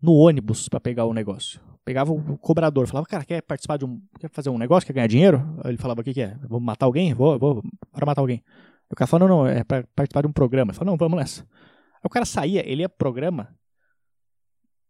no 0.00 0.12
ônibus 0.12 0.68
para 0.68 0.80
pegar 0.80 1.04
o 1.04 1.12
negócio. 1.12 1.60
Pegava 1.84 2.12
o 2.12 2.38
cobrador, 2.38 2.86
falava, 2.86 3.06
cara, 3.06 3.24
quer 3.24 3.42
participar 3.42 3.78
de 3.78 3.84
um, 3.84 4.00
quer 4.18 4.30
fazer 4.30 4.50
um 4.50 4.58
negócio, 4.58 4.86
quer 4.86 4.92
ganhar 4.92 5.06
dinheiro? 5.06 5.58
Ele 5.64 5.76
falava, 5.76 6.00
o 6.00 6.04
que, 6.04 6.14
que 6.14 6.22
é? 6.22 6.36
Vou 6.48 6.60
matar 6.60 6.86
alguém? 6.86 7.12
Vou, 7.14 7.38
vou 7.38 7.62
para 7.92 8.06
matar 8.06 8.20
alguém. 8.20 8.42
O 8.90 8.94
cara 8.94 9.06
falou, 9.06 9.28
não, 9.28 9.38
não, 9.38 9.46
é 9.46 9.64
para 9.64 9.84
participar 9.94 10.22
de 10.22 10.26
um 10.26 10.32
programa. 10.32 10.70
Ele 10.72 10.78
falou, 10.78 10.92
não, 10.92 10.98
vamos 10.98 11.18
nessa. 11.18 11.42
Aí 11.42 12.04
o 12.04 12.10
cara 12.10 12.24
saía, 12.24 12.66
ele 12.70 12.82
ia 12.82 12.88
pro 12.88 12.98
programa, 12.98 13.48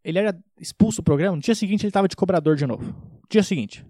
ele 0.05 0.19
era 0.19 0.39
expulso 0.59 1.01
do 1.01 1.05
programa, 1.05 1.37
no 1.37 1.43
dia 1.43 1.55
seguinte 1.55 1.85
ele 1.85 1.93
tava 1.93 2.09
de 2.09 2.17
cobrador 2.17 2.57
de 2.57 2.67
novo. 2.67 2.95
Dia 3.29 3.43
seguinte. 3.43 3.85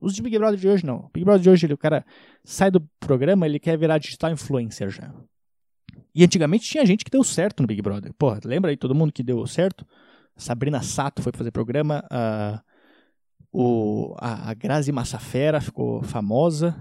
Os 0.00 0.14
de 0.14 0.22
Big 0.22 0.38
Brother 0.38 0.58
de 0.58 0.68
hoje 0.68 0.86
não. 0.86 1.10
Big 1.12 1.24
Brother 1.24 1.42
de 1.42 1.50
hoje, 1.50 1.66
ele, 1.66 1.74
o 1.74 1.78
cara 1.78 2.04
sai 2.44 2.70
do 2.70 2.80
programa, 3.00 3.46
ele 3.46 3.58
quer 3.58 3.76
virar 3.76 3.98
digital 3.98 4.30
influencer 4.30 4.90
já. 4.90 5.12
E 6.14 6.24
antigamente 6.24 6.68
tinha 6.68 6.86
gente 6.86 7.04
que 7.04 7.10
deu 7.10 7.24
certo 7.24 7.60
no 7.60 7.66
Big 7.66 7.82
Brother. 7.82 8.12
Porra, 8.14 8.40
lembra 8.44 8.70
aí 8.70 8.76
todo 8.76 8.94
mundo 8.94 9.12
que 9.12 9.22
deu 9.22 9.46
certo? 9.46 9.86
Sabrina 10.36 10.82
Sato 10.82 11.20
foi 11.20 11.32
fazer 11.32 11.50
programa. 11.50 12.04
A, 12.10 12.62
o, 13.52 14.14
a, 14.18 14.50
a 14.50 14.54
Grazi 14.54 14.92
Massafera 14.92 15.60
ficou 15.60 16.02
famosa. 16.02 16.76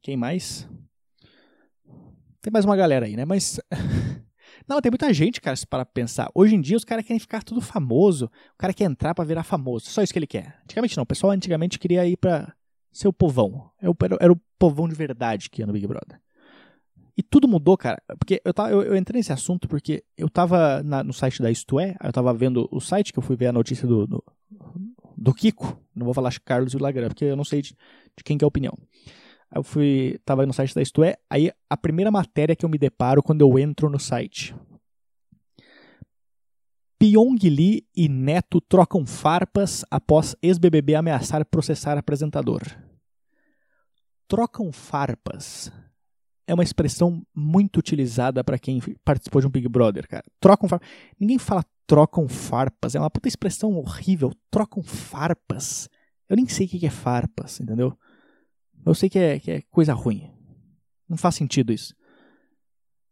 Quem 0.00 0.16
mais? 0.16 0.68
Tem 2.40 2.52
mais 2.52 2.64
uma 2.64 2.76
galera 2.76 3.06
aí, 3.06 3.16
né? 3.16 3.24
Mas 3.24 3.60
Não, 4.68 4.80
tem 4.80 4.90
muita 4.90 5.12
gente, 5.12 5.40
cara, 5.40 5.56
se 5.56 5.66
para 5.66 5.84
pensar. 5.84 6.30
Hoje 6.34 6.54
em 6.54 6.60
dia 6.60 6.76
os 6.76 6.84
caras 6.84 7.04
querem 7.04 7.18
ficar 7.18 7.42
tudo 7.42 7.60
famoso. 7.60 8.26
O 8.26 8.58
cara 8.58 8.72
quer 8.72 8.84
entrar 8.84 9.14
para 9.14 9.24
virar 9.24 9.42
famoso. 9.42 9.86
Só 9.86 10.02
isso 10.02 10.12
que 10.12 10.18
ele 10.18 10.26
quer. 10.26 10.58
Antigamente 10.64 10.96
não. 10.96 11.02
O 11.02 11.06
pessoal 11.06 11.32
antigamente 11.32 11.78
queria 11.78 12.06
ir 12.06 12.16
pra 12.16 12.54
ser 12.90 13.08
o 13.08 13.12
povão. 13.12 13.70
Era 13.80 13.90
o, 13.90 13.96
era 14.20 14.32
o 14.32 14.40
povão 14.58 14.88
de 14.88 14.94
verdade 14.94 15.50
que 15.50 15.62
ia 15.62 15.66
no 15.66 15.72
Big 15.72 15.86
Brother. 15.86 16.20
E 17.16 17.22
tudo 17.22 17.46
mudou, 17.46 17.76
cara. 17.76 18.02
Porque 18.18 18.40
eu, 18.44 18.54
tava, 18.54 18.70
eu, 18.70 18.82
eu 18.82 18.96
entrei 18.96 19.18
nesse 19.18 19.32
assunto 19.32 19.68
porque 19.68 20.04
eu 20.16 20.28
tava 20.28 20.82
na, 20.82 21.02
no 21.02 21.12
site 21.12 21.42
da 21.42 21.50
Isto 21.50 21.78
É, 21.78 21.96
eu 22.02 22.12
tava 22.12 22.32
vendo 22.32 22.68
o 22.70 22.80
site 22.80 23.12
que 23.12 23.18
eu 23.18 23.22
fui 23.22 23.36
ver 23.36 23.48
a 23.48 23.52
notícia 23.52 23.86
do, 23.86 24.06
do, 24.06 24.24
do 25.16 25.34
Kiko. 25.34 25.78
Não 25.94 26.04
vou 26.04 26.14
falar 26.14 26.32
Carlos 26.44 26.72
Villagrán, 26.72 27.08
porque 27.08 27.24
eu 27.24 27.36
não 27.36 27.44
sei 27.44 27.60
de, 27.60 27.70
de 28.16 28.24
quem 28.24 28.38
que 28.38 28.44
é 28.44 28.46
a 28.46 28.48
opinião. 28.48 28.76
Eu 29.54 29.62
fui, 29.62 30.18
tava 30.24 30.46
no 30.46 30.52
site 30.52 30.74
da 30.74 30.82
Isto 30.82 31.04
É, 31.04 31.16
aí 31.28 31.50
a 31.68 31.76
primeira 31.76 32.10
matéria 32.10 32.56
que 32.56 32.64
eu 32.64 32.68
me 32.68 32.78
deparo 32.78 33.22
quando 33.22 33.42
eu 33.42 33.58
entro 33.58 33.90
no 33.90 33.98
site. 33.98 34.54
Pyong 36.98 37.38
Lee 37.42 37.86
e 37.96 38.08
Neto 38.08 38.60
trocam 38.60 39.04
farpas 39.04 39.84
após 39.90 40.36
ex-BBB 40.40 40.94
ameaçar 40.94 41.44
processar 41.44 41.98
apresentador. 41.98 42.62
Trocam 44.28 44.72
farpas 44.72 45.70
é 46.46 46.54
uma 46.54 46.62
expressão 46.62 47.24
muito 47.34 47.78
utilizada 47.78 48.42
para 48.44 48.58
quem 48.58 48.80
participou 49.04 49.40
de 49.40 49.46
um 49.46 49.50
Big 49.50 49.68
Brother, 49.68 50.06
cara. 50.08 50.24
Trocam 50.40 50.68
farpas. 50.68 50.88
Ninguém 51.18 51.38
fala 51.38 51.64
trocam 51.86 52.28
farpas. 52.28 52.94
É 52.94 53.00
uma 53.00 53.10
puta 53.10 53.28
expressão 53.28 53.74
horrível. 53.74 54.32
Trocam 54.50 54.82
farpas. 54.82 55.88
Eu 56.28 56.36
nem 56.36 56.46
sei 56.48 56.66
o 56.66 56.68
que 56.68 56.86
é 56.86 56.90
farpas, 56.90 57.60
entendeu? 57.60 57.96
Eu 58.84 58.94
sei 58.94 59.08
que 59.08 59.18
é, 59.18 59.38
que 59.38 59.50
é 59.50 59.62
coisa 59.62 59.92
ruim. 59.92 60.30
Não 61.08 61.16
faz 61.16 61.34
sentido 61.34 61.72
isso. 61.72 61.94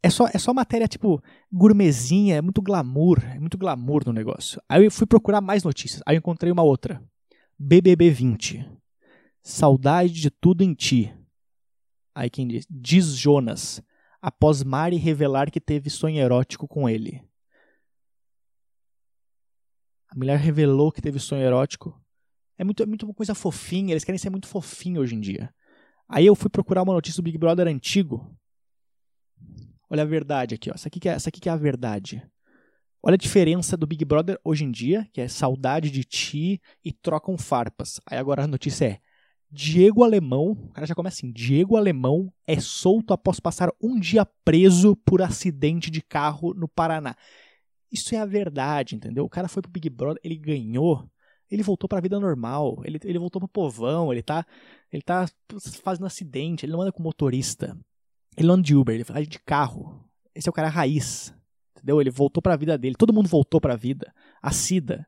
É 0.02 0.08
só, 0.08 0.26
é 0.32 0.38
só 0.38 0.54
matéria 0.54 0.88
tipo 0.88 1.22
gourmetzinha, 1.52 2.36
é 2.36 2.40
muito 2.40 2.62
glamour, 2.62 3.22
é 3.24 3.38
muito 3.38 3.58
glamour 3.58 4.02
no 4.06 4.12
negócio. 4.12 4.60
Aí 4.68 4.84
eu 4.84 4.90
fui 4.90 5.06
procurar 5.06 5.40
mais 5.40 5.62
notícias. 5.62 6.02
Aí 6.06 6.16
eu 6.16 6.18
encontrei 6.18 6.50
uma 6.50 6.62
outra. 6.62 7.02
BBB 7.58 8.10
20. 8.10 8.66
Saudade 9.42 10.12
de 10.12 10.30
tudo 10.30 10.62
em 10.62 10.74
ti. 10.74 11.14
Aí 12.14 12.30
quem 12.30 12.48
diz? 12.48 12.66
Diz 12.68 13.14
Jonas, 13.14 13.82
após 14.20 14.62
Mari 14.62 14.96
revelar 14.96 15.50
que 15.50 15.60
teve 15.60 15.90
sonho 15.90 16.18
erótico 16.18 16.66
com 16.66 16.88
ele. 16.88 17.22
A 20.08 20.16
mulher 20.16 20.38
revelou 20.38 20.90
que 20.90 21.00
teve 21.00 21.18
sonho 21.20 21.42
erótico. 21.42 21.98
É 22.58 22.64
muito, 22.64 22.82
é 22.82 22.86
muito 22.86 23.04
uma 23.04 23.14
coisa 23.14 23.34
fofinha, 23.34 23.92
eles 23.92 24.04
querem 24.04 24.18
ser 24.18 24.28
muito 24.28 24.48
fofinho 24.48 25.00
hoje 25.00 25.14
em 25.14 25.20
dia. 25.20 25.54
Aí 26.12 26.26
eu 26.26 26.34
fui 26.34 26.50
procurar 26.50 26.82
uma 26.82 26.92
notícia 26.92 27.22
do 27.22 27.24
Big 27.24 27.38
Brother 27.38 27.68
antigo. 27.68 28.36
Olha 29.88 30.02
a 30.02 30.06
verdade 30.06 30.56
aqui, 30.56 30.68
ó. 30.68 30.74
Essa 30.74 30.88
aqui 30.88 30.98
que 30.98 31.08
é, 31.08 31.12
essa 31.12 31.28
aqui 31.28 31.40
que 31.40 31.48
é 31.48 31.52
a 31.52 31.56
verdade. 31.56 32.20
Olha 33.00 33.14
a 33.14 33.16
diferença 33.16 33.76
do 33.76 33.86
Big 33.86 34.04
Brother 34.04 34.36
hoje 34.42 34.64
em 34.64 34.72
dia, 34.72 35.08
que 35.12 35.20
é 35.20 35.28
saudade 35.28 35.88
de 35.88 36.02
ti 36.02 36.60
e 36.84 36.92
trocam 36.92 37.38
farpas. 37.38 38.00
Aí 38.04 38.18
agora 38.18 38.42
a 38.42 38.48
notícia 38.48 38.86
é: 38.86 39.00
Diego 39.48 40.02
Alemão, 40.02 40.50
o 40.50 40.72
cara 40.72 40.84
já 40.84 40.96
começa 40.96 41.18
assim: 41.18 41.30
Diego 41.30 41.76
Alemão 41.76 42.32
é 42.44 42.58
solto 42.58 43.14
após 43.14 43.38
passar 43.38 43.70
um 43.80 43.96
dia 43.96 44.26
preso 44.44 44.96
por 44.96 45.22
acidente 45.22 45.92
de 45.92 46.02
carro 46.02 46.52
no 46.54 46.66
Paraná. 46.66 47.14
Isso 47.90 48.16
é 48.16 48.18
a 48.18 48.26
verdade, 48.26 48.96
entendeu? 48.96 49.24
O 49.24 49.30
cara 49.30 49.46
foi 49.46 49.62
pro 49.62 49.70
Big 49.70 49.88
Brother, 49.88 50.20
ele 50.24 50.36
ganhou, 50.36 51.08
ele 51.50 51.62
voltou 51.62 51.88
para 51.88 51.98
a 51.98 52.00
vida 52.00 52.20
normal, 52.20 52.80
ele, 52.84 52.98
ele 53.04 53.18
voltou 53.18 53.40
pro 53.40 53.48
povão, 53.48 54.12
ele 54.12 54.22
tá, 54.22 54.46
ele 54.92 55.02
tá 55.02 55.26
fazendo 55.82 56.06
acidente, 56.06 56.64
ele 56.64 56.72
não 56.72 56.82
anda 56.82 56.92
com 56.92 57.02
motorista, 57.02 57.76
ele 58.36 58.46
não 58.46 58.54
anda 58.54 58.62
de 58.62 58.76
Uber, 58.76 58.94
ele 58.94 59.04
faz 59.04 59.26
de 59.26 59.38
carro. 59.40 60.04
Esse 60.34 60.48
é 60.48 60.50
o 60.50 60.52
cara 60.52 60.68
raiz, 60.68 61.34
entendeu? 61.74 62.00
Ele 62.00 62.10
voltou 62.10 62.40
para 62.40 62.54
a 62.54 62.56
vida 62.56 62.78
dele, 62.78 62.94
todo 62.94 63.12
mundo 63.12 63.28
voltou 63.28 63.60
para 63.60 63.74
a 63.74 63.76
vida. 63.76 64.14
A 64.40 64.52
Cida, 64.52 65.06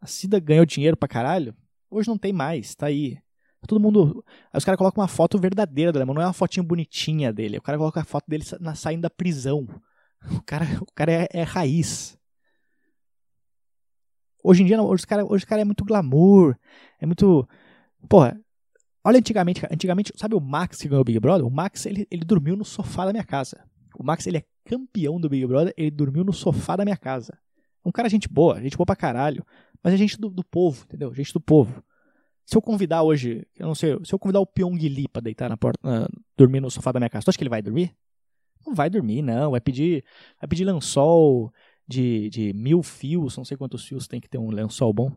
a 0.00 0.06
Cida 0.06 0.40
ganhou 0.40 0.64
dinheiro 0.64 0.96
pra 0.96 1.08
caralho, 1.08 1.54
hoje 1.90 2.08
não 2.08 2.16
tem 2.16 2.32
mais, 2.32 2.74
tá 2.74 2.86
aí. 2.86 3.18
Todo 3.66 3.80
mundo. 3.80 4.24
Aí 4.52 4.58
os 4.58 4.64
caras 4.64 4.78
colocam 4.78 5.02
uma 5.02 5.08
foto 5.08 5.38
verdadeira 5.38 5.90
do 5.90 5.96
alemão, 5.96 6.14
não 6.14 6.22
é 6.22 6.26
uma 6.26 6.32
fotinha 6.32 6.62
bonitinha 6.62 7.32
dele. 7.32 7.58
O 7.58 7.62
cara 7.62 7.76
coloca 7.76 8.00
a 8.00 8.04
foto 8.04 8.24
dele 8.28 8.44
na, 8.60 8.74
saindo 8.74 9.02
da 9.02 9.10
prisão. 9.10 9.66
O 10.28 10.42
cara, 10.42 10.64
o 10.80 10.92
cara 10.92 11.12
é, 11.12 11.28
é 11.30 11.42
raiz. 11.42 12.15
Hoje 14.48 14.62
em 14.62 14.66
dia, 14.66 14.80
hoje 14.80 15.02
o, 15.02 15.08
cara, 15.08 15.24
hoje 15.24 15.44
o 15.44 15.48
cara 15.48 15.62
é 15.62 15.64
muito 15.64 15.84
glamour. 15.84 16.56
É 17.00 17.04
muito. 17.04 17.48
Porra, 18.08 18.40
olha 19.02 19.18
antigamente. 19.18 19.66
Antigamente, 19.68 20.12
sabe 20.14 20.36
o 20.36 20.40
Max 20.40 20.78
que 20.78 20.86
ganhou 20.86 21.00
o 21.00 21.04
Big 21.04 21.18
Brother? 21.18 21.44
O 21.44 21.50
Max, 21.50 21.84
ele, 21.84 22.06
ele 22.08 22.24
dormiu 22.24 22.54
no 22.54 22.64
sofá 22.64 23.04
da 23.04 23.12
minha 23.12 23.24
casa. 23.24 23.64
O 23.98 24.04
Max, 24.04 24.24
ele 24.24 24.36
é 24.36 24.44
campeão 24.64 25.18
do 25.20 25.28
Big 25.28 25.44
Brother, 25.44 25.74
ele 25.76 25.90
dormiu 25.90 26.22
no 26.22 26.32
sofá 26.32 26.76
da 26.76 26.84
minha 26.84 26.96
casa. 26.96 27.36
Um 27.84 27.90
cara 27.90 28.08
gente 28.08 28.28
boa, 28.28 28.62
gente 28.62 28.76
boa 28.76 28.86
pra 28.86 28.94
caralho. 28.94 29.44
Mas 29.82 29.94
é 29.94 29.96
gente 29.96 30.16
do, 30.16 30.30
do 30.30 30.44
povo, 30.44 30.84
entendeu? 30.84 31.12
Gente 31.12 31.32
do 31.32 31.40
povo. 31.40 31.82
Se 32.44 32.56
eu 32.56 32.62
convidar 32.62 33.02
hoje, 33.02 33.44
eu 33.58 33.66
não 33.66 33.74
sei, 33.74 33.98
se 34.04 34.14
eu 34.14 34.18
convidar 34.18 34.38
o 34.38 34.46
Pyong 34.46 34.78
Lee 34.78 35.08
pra 35.08 35.20
deitar 35.20 35.48
na 35.48 35.56
porta, 35.56 35.80
dormir 36.38 36.60
no 36.60 36.70
sofá 36.70 36.92
da 36.92 37.00
minha 37.00 37.10
casa, 37.10 37.24
tu 37.24 37.30
acha 37.30 37.38
que 37.38 37.42
ele 37.42 37.50
vai 37.50 37.62
dormir? 37.62 37.92
Não 38.64 38.74
vai 38.74 38.88
dormir, 38.88 39.22
não. 39.22 39.50
Vai 39.50 39.60
pedir, 39.60 40.04
vai 40.40 40.46
pedir 40.46 40.64
lençol 40.64 41.52
de, 41.86 42.28
de 42.30 42.52
mil 42.52 42.82
fios, 42.82 43.36
não 43.36 43.44
sei 43.44 43.56
quantos 43.56 43.84
fios 43.84 44.06
tem 44.06 44.20
que 44.20 44.28
ter 44.28 44.38
um 44.38 44.50
lençol 44.50 44.92
bom. 44.92 45.12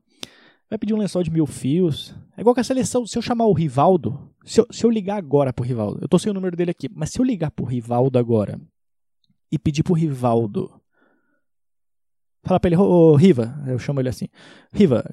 Vai 0.70 0.78
pedir 0.78 0.94
um 0.94 0.98
lençol 0.98 1.24
de 1.24 1.32
mil 1.32 1.48
fios. 1.48 2.16
É 2.38 2.42
igual 2.42 2.54
que 2.54 2.62
a 2.62 2.64
seleção. 2.64 3.06
Se 3.06 3.18
eu 3.18 3.22
chamar 3.22 3.46
o 3.48 3.54
Rivaldo, 3.54 4.32
se 4.46 4.62
eu, 4.62 4.68
se 4.70 4.86
eu 4.86 4.90
ligar 4.90 5.18
agora 5.18 5.52
pro 5.52 5.66
Rivaldo, 5.66 6.00
eu 6.02 6.08
tô 6.08 6.20
sem 6.20 6.30
o 6.30 6.34
número 6.34 6.56
dele 6.56 6.72
aqui, 6.72 6.88
mas 6.94 7.10
se 7.10 7.20
eu 7.20 7.26
ligar 7.26 7.50
pro 7.50 7.66
Rivaldo 7.66 8.20
agora 8.20 8.62
e 9.52 9.58
pedir 9.58 9.84
pro 9.84 9.94
Rivaldo. 9.94 10.72
Falar 12.44 12.60
pra 12.60 12.70
ele, 12.70 12.78
ô 12.78 13.12
oh, 13.12 13.16
Riva, 13.16 13.54
eu 13.68 13.80
chamo 13.80 14.00
ele 14.00 14.10
assim. 14.10 14.28
Riva, 14.72 15.04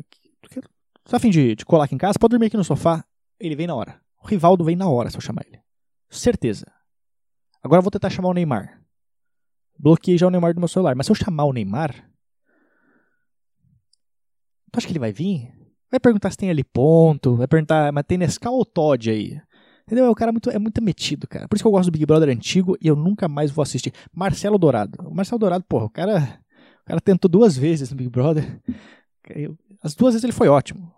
tá 1.04 1.16
afim 1.16 1.30
de, 1.30 1.56
de 1.56 1.64
colar 1.64 1.84
aqui 1.84 1.94
em 1.94 1.98
casa? 1.98 2.18
Pode 2.18 2.30
dormir 2.30 2.46
aqui 2.46 2.56
no 2.56 2.64
sofá. 2.64 3.04
Ele 3.40 3.56
vem 3.56 3.66
na 3.66 3.74
hora. 3.74 4.00
O 4.22 4.26
Rivaldo 4.26 4.64
vem 4.64 4.76
na 4.76 4.88
hora 4.88 5.10
se 5.10 5.16
eu 5.16 5.20
chamar 5.20 5.44
ele. 5.46 5.60
Certeza. 6.08 6.66
Agora 7.62 7.80
eu 7.80 7.82
vou 7.82 7.90
tentar 7.90 8.10
chamar 8.10 8.28
o 8.28 8.34
Neymar. 8.34 8.80
Bloqueei 9.78 10.18
já 10.18 10.26
o 10.26 10.30
Neymar 10.30 10.54
do 10.54 10.60
meu 10.60 10.68
celular. 10.68 10.94
Mas 10.94 11.06
se 11.06 11.12
eu 11.12 11.16
chamar 11.16 11.44
o 11.44 11.52
Neymar. 11.52 11.92
Tu 14.72 14.78
acha 14.78 14.86
que 14.86 14.92
ele 14.92 14.98
vai 14.98 15.12
vir? 15.12 15.52
Vai 15.90 16.00
perguntar 16.00 16.30
se 16.30 16.36
tem 16.36 16.50
ali 16.50 16.64
ponto. 16.64 17.36
Vai 17.36 17.46
perguntar, 17.46 17.92
mas 17.92 18.04
tem 18.06 18.18
Nescau 18.18 18.54
ou 18.54 18.64
Todd 18.64 19.10
aí? 19.10 19.40
Entendeu? 19.86 20.10
O 20.10 20.14
cara 20.14 20.30
é 20.30 20.32
muito, 20.32 20.50
é 20.50 20.58
muito 20.58 20.82
metido, 20.82 21.28
cara. 21.28 21.46
Por 21.46 21.54
isso 21.54 21.62
que 21.62 21.68
eu 21.68 21.72
gosto 21.72 21.90
do 21.90 21.92
Big 21.92 22.04
Brother 22.04 22.28
antigo 22.28 22.76
e 22.80 22.88
eu 22.88 22.96
nunca 22.96 23.28
mais 23.28 23.52
vou 23.52 23.62
assistir. 23.62 23.92
Marcelo 24.12 24.58
Dourado. 24.58 24.98
O 25.06 25.14
Marcelo 25.14 25.38
Dourado, 25.38 25.64
porra, 25.68 25.84
o 25.84 25.90
cara, 25.90 26.40
o 26.82 26.84
cara 26.84 27.00
tentou 27.00 27.28
duas 27.28 27.56
vezes 27.56 27.90
no 27.90 27.96
Big 27.96 28.10
Brother. 28.10 28.60
As 29.80 29.94
duas 29.94 30.14
vezes 30.14 30.24
ele 30.24 30.32
foi 30.32 30.48
ótimo. 30.48 30.92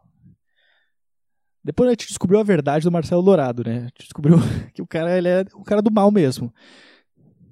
Depois 1.62 1.88
a 1.88 1.92
gente 1.92 2.08
descobriu 2.08 2.40
a 2.40 2.42
verdade 2.42 2.84
do 2.84 2.90
Marcelo 2.92 3.22
Dourado, 3.22 3.62
né? 3.62 3.76
A 3.76 3.82
gente 3.82 4.04
descobriu 4.04 4.38
que 4.72 4.80
o 4.80 4.86
cara 4.86 5.18
ele 5.18 5.28
é 5.28 5.44
o 5.54 5.62
cara 5.62 5.82
do 5.82 5.92
mal 5.92 6.10
mesmo. 6.10 6.50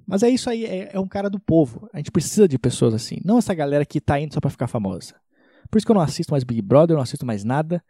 Mas 0.07 0.23
é 0.23 0.29
isso 0.29 0.49
aí, 0.49 0.65
é, 0.65 0.91
é, 0.93 0.99
um 0.99 1.07
cara 1.07 1.29
do 1.29 1.39
povo. 1.39 1.89
A 1.93 1.97
gente 1.97 2.11
precisa 2.11 2.47
de 2.47 2.57
pessoas 2.57 2.93
assim. 2.93 3.17
Não 3.25 3.37
essa 3.37 3.53
galera 3.53 3.85
que 3.85 3.99
tá 3.99 4.19
indo 4.19 4.33
só 4.33 4.39
pra 4.39 4.49
ficar 4.49 4.67
famosa. 4.67 5.15
Por 5.69 5.77
isso 5.77 5.85
que 5.85 5.91
eu 5.91 5.95
não 5.95 6.01
assisto 6.01 6.31
mais 6.31 6.43
Big 6.43 6.61
Brother, 6.61 6.93
eu 6.93 6.97
não 6.97 7.03
assisto 7.03 7.25
mais 7.25 7.43
nada. 7.43 7.83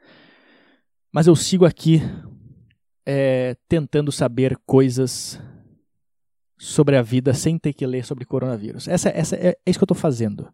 Mas 1.12 1.27
eu 1.27 1.36
sigo 1.36 1.65
aqui 1.65 2.01
é, 3.06 3.56
tentando 3.69 4.12
saber 4.12 4.58
coisas 4.65 5.39
sobre 6.58 6.97
a 6.97 7.03
vida 7.03 7.34
sem 7.36 7.60
ter 7.60 7.71
que 7.71 7.86
ler 7.86 8.03
sobre 8.03 8.25
coronavírus. 8.25 8.88
Essa, 8.88 9.10
essa 9.10 9.36
é, 9.36 9.49
é 9.49 9.69
isso 9.69 9.77
que 9.77 9.84
eu 9.84 9.88
tô 9.88 9.95
fazendo. 9.95 10.51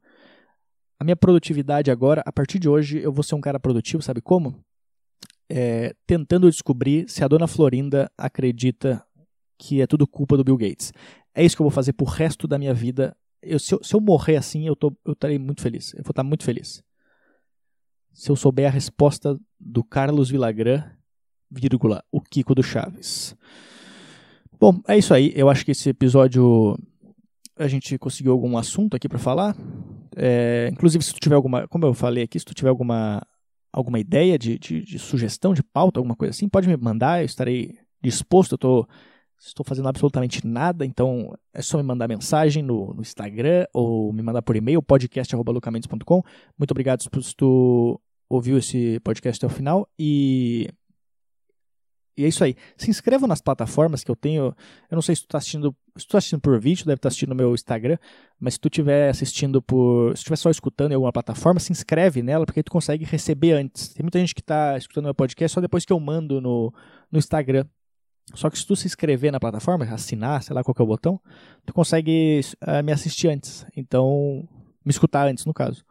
A 1.00 1.04
minha 1.04 1.16
produtividade 1.16 1.90
agora, 1.90 2.22
a 2.26 2.32
partir 2.32 2.60
de 2.60 2.68
hoje, 2.68 3.00
eu 3.00 3.12
vou 3.12 3.24
ser 3.24 3.36
um 3.36 3.42
cara 3.42 3.60
produtivo, 3.60 4.04
sabe 4.04 4.22
como? 4.22 4.64
é, 5.50 5.94
tentando 6.08 6.50
descobrir 6.50 7.08
se 7.08 7.24
a 7.24 7.28
dona 7.28 7.48
Florinda 7.48 8.12
acredita 8.18 9.06
que 9.58 9.82
é 9.82 9.88
tudo 9.88 10.08
culpa 10.08 10.36
do 10.36 10.44
Bill 10.44 10.58
Gates. 10.58 10.92
É 11.36 11.44
isso 11.44 11.56
que 11.56 11.62
eu 11.62 11.66
vou 11.66 11.72
fazer 11.72 11.94
pro 11.94 12.06
resto 12.06 12.48
da 12.48 12.58
minha 12.58 12.74
vida. 12.74 13.16
Eu, 13.42 13.60
se, 13.60 13.74
eu, 13.74 13.84
se, 13.84 13.94
eu, 13.94 14.00
morrer 14.00 14.38
assim, 14.38 14.68
eu, 14.68 14.78
eu 15.06 15.14
estarei 15.14 15.38
muito 15.38 15.62
feliz. 15.62 15.94
Eu 15.94 16.04
vou 16.04 16.12
estar 16.12 16.24
muito 16.24 16.44
feliz. 16.44 16.84
Se 18.14 18.30
eu 18.30 18.36
souber 18.36 18.68
a 18.68 18.72
resposta 18.72 19.40
do 19.60 19.84
Carlos 19.84 20.30
Villagrán, 20.30 20.84
vírgula, 21.50 22.04
o 22.12 22.22
Kiko 22.22 22.54
do 22.54 22.64
Chaves. 22.64 23.36
Bom, 24.60 24.80
é 24.88 24.98
isso 24.98 25.14
aí. 25.14 25.34
Eu 25.36 25.50
acho 25.50 25.66
que 25.66 25.72
esse 25.72 25.90
episódio 25.90 26.78
a 27.58 27.68
gente 27.68 27.98
conseguiu 27.98 28.32
algum 28.32 28.58
assunto 28.58 28.96
aqui 28.96 29.10
para 29.10 29.20
falar. 29.20 29.56
É, 30.16 30.70
inclusive, 30.72 31.04
se 31.04 31.14
tu 31.14 31.20
tiver 31.20 31.36
alguma, 31.36 31.68
como 31.68 31.86
eu 31.86 31.94
falei 31.94 32.24
aqui, 32.24 32.40
se 32.40 32.46
tu 32.46 32.54
tiver 32.54 32.70
alguma 32.70 33.22
alguma 33.72 34.00
ideia 34.00 34.38
de, 34.38 34.60
de, 34.60 34.84
de, 34.84 35.00
sugestão 35.00 35.52
de 35.52 35.64
pauta, 35.64 36.00
alguma 36.00 36.16
coisa 36.16 36.30
assim, 36.30 36.48
pode 36.48 36.68
me 36.68 36.78
mandar, 36.78 37.22
eu 37.22 37.26
estarei 37.26 37.76
disposto. 38.04 38.52
Eu 38.52 38.58
tô, 38.60 38.88
estou 39.48 39.66
fazendo 39.66 39.88
absolutamente 39.88 40.46
nada, 40.46 40.86
então 40.86 41.38
é 41.54 41.62
só 41.62 41.78
me 41.78 41.84
mandar 41.84 42.08
mensagem 42.08 42.64
no, 42.64 42.94
no 42.94 43.02
Instagram 43.02 43.66
ou 43.74 44.14
me 44.14 44.22
mandar 44.22 44.42
por 44.42 44.56
e-mail, 44.56 44.82
podcast.lucamentos.com. 44.82 46.24
Muito 46.58 46.72
obrigado 46.72 47.02
se 47.04 47.36
tu 47.36 48.00
ouviu 48.30 48.58
esse 48.58 49.00
podcast 49.02 49.44
até 49.44 49.54
o 49.54 49.56
final 49.56 49.88
e 50.00 50.68
e 52.16 52.26
é 52.26 52.28
isso 52.28 52.44
aí. 52.44 52.56
Se 52.78 52.90
inscreva 52.90 53.26
nas 53.26 53.42
plataformas 53.42 54.04
que 54.04 54.12
eu 54.12 54.16
tenho. 54.16 54.56
Eu 54.90 54.96
não 54.96 55.02
sei 55.02 55.16
se 55.16 55.22
tu 55.22 55.26
está 55.26 55.40
assistindo. 55.40 55.76
Se 55.98 56.06
tu 56.06 56.12
tá 56.12 56.20
assistindo 56.20 56.42
por 56.42 56.60
vídeo, 56.60 56.86
deve 56.86 56.98
estar 56.98 57.04
tá 57.04 57.08
assistindo 57.08 57.30
no 57.30 57.36
meu 57.36 57.54
Instagram. 57.54 57.98
Mas 58.40 58.54
se 58.54 58.60
tu 58.60 58.68
estiver 58.68 59.10
assistindo 59.10 59.62
por. 59.62 60.16
Se 60.16 60.22
estiver 60.22 60.36
só 60.36 60.52
escutando 60.52 60.92
em 60.92 60.96
alguma 60.96 61.12
plataforma, 61.12 61.60
se 61.60 61.72
inscreve 61.72 62.22
nela, 62.22 62.46
porque 62.46 62.62
tu 62.62 62.72
consegue 62.72 63.04
receber 63.04 63.54
antes. 63.54 63.90
Tem 63.90 64.04
muita 64.04 64.20
gente 64.20 64.36
que 64.36 64.42
está 64.42 64.78
escutando 64.78 65.06
meu 65.06 65.16
podcast 65.16 65.56
só 65.56 65.62
depois 65.62 65.86
que 65.86 65.94
eu 65.94 66.00
mando 66.00 66.40
no, 66.40 66.72
no 67.12 67.18
Instagram. 67.18 67.66
Só 68.34 68.50
que 68.50 68.58
se 68.58 68.66
tu 68.66 68.76
se 68.76 68.88
inscrever 68.88 69.32
na 69.32 69.40
plataforma, 69.40 69.86
assinar, 69.86 70.42
sei 70.42 70.56
lá 70.56 70.64
qual 70.64 70.76
é 70.78 70.84
o 70.84 70.88
botão, 70.88 71.20
tu 71.66 71.74
consegue 71.74 72.42
uh, 72.62 72.84
me 72.84 72.92
assistir 72.92 73.28
antes. 73.28 73.66
Então, 73.76 74.48
me 74.84 74.92
escutar 74.92 75.28
antes, 75.28 75.46
no 75.46 75.54
caso. 75.54 75.84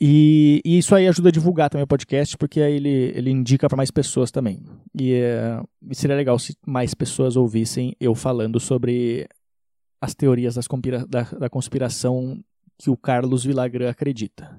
E, 0.00 0.60
e, 0.64 0.78
isso 0.78 0.94
aí 0.94 1.06
ajuda 1.06 1.28
a 1.28 1.32
divulgar 1.32 1.70
também 1.70 1.84
o 1.84 1.86
podcast, 1.86 2.36
porque 2.36 2.60
aí 2.60 2.74
ele, 2.74 3.12
ele 3.14 3.30
indica 3.30 3.68
para 3.68 3.76
mais 3.76 3.90
pessoas 3.90 4.30
também. 4.30 4.60
E, 4.98 5.20
uh, 5.22 5.94
seria 5.94 6.16
legal 6.16 6.38
se 6.38 6.56
mais 6.66 6.92
pessoas 6.92 7.36
ouvissem 7.36 7.94
eu 8.00 8.14
falando 8.14 8.58
sobre 8.58 9.28
as 10.00 10.14
teorias 10.14 10.56
das 10.56 10.66
da, 11.08 11.22
da 11.22 11.48
conspiração 11.48 12.42
que 12.76 12.90
o 12.90 12.96
Carlos 12.96 13.44
Villagrán 13.44 13.88
acredita. 13.88 14.58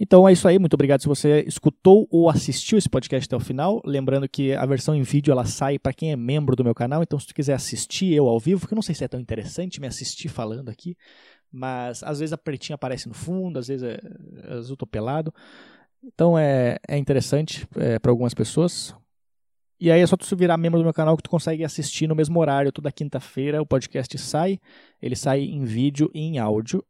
Então 0.00 0.28
é 0.28 0.32
isso 0.32 0.46
aí, 0.46 0.58
muito 0.60 0.74
obrigado 0.74 1.00
se 1.00 1.08
você 1.08 1.42
escutou 1.46 2.06
ou 2.08 2.30
assistiu 2.30 2.78
esse 2.78 2.88
podcast 2.88 3.26
até 3.26 3.36
o 3.36 3.40
final. 3.40 3.82
Lembrando 3.84 4.28
que 4.28 4.54
a 4.54 4.64
versão 4.64 4.94
em 4.94 5.02
vídeo 5.02 5.32
ela 5.32 5.44
sai 5.44 5.76
para 5.76 5.92
quem 5.92 6.12
é 6.12 6.16
membro 6.16 6.54
do 6.54 6.62
meu 6.62 6.74
canal, 6.74 7.02
então 7.02 7.18
se 7.18 7.26
tu 7.26 7.34
quiser 7.34 7.54
assistir 7.54 8.12
eu 8.14 8.28
ao 8.28 8.38
vivo, 8.38 8.66
que 8.66 8.72
eu 8.72 8.76
não 8.76 8.82
sei 8.82 8.94
se 8.94 9.02
é 9.02 9.08
tão 9.08 9.18
interessante 9.18 9.80
me 9.80 9.88
assistir 9.88 10.28
falando 10.28 10.68
aqui, 10.68 10.96
mas 11.50 12.02
às 12.04 12.20
vezes 12.20 12.32
a 12.32 12.38
pretinha 12.38 12.76
aparece 12.76 13.08
no 13.08 13.14
fundo, 13.14 13.58
às 13.58 13.66
vezes, 13.66 13.82
é, 13.82 14.00
eu 14.70 14.76
tô 14.76 14.86
pelado. 14.86 15.34
Então 16.04 16.38
é, 16.38 16.78
é 16.86 16.96
interessante 16.96 17.66
é, 17.76 17.98
para 17.98 18.12
algumas 18.12 18.34
pessoas. 18.34 18.94
E 19.80 19.90
aí 19.90 20.00
é 20.00 20.06
só 20.06 20.16
tu 20.16 20.36
virar 20.36 20.56
membro 20.56 20.78
do 20.78 20.84
meu 20.84 20.94
canal 20.94 21.16
que 21.16 21.22
tu 21.22 21.30
consegue 21.30 21.64
assistir 21.64 22.06
no 22.06 22.14
mesmo 22.14 22.38
horário, 22.38 22.70
toda 22.70 22.90
quinta-feira 22.92 23.62
o 23.62 23.66
podcast 23.66 24.16
sai, 24.18 24.60
ele 25.02 25.16
sai 25.16 25.40
em 25.42 25.64
vídeo 25.64 26.08
e 26.14 26.20
em 26.20 26.38
áudio. 26.38 26.84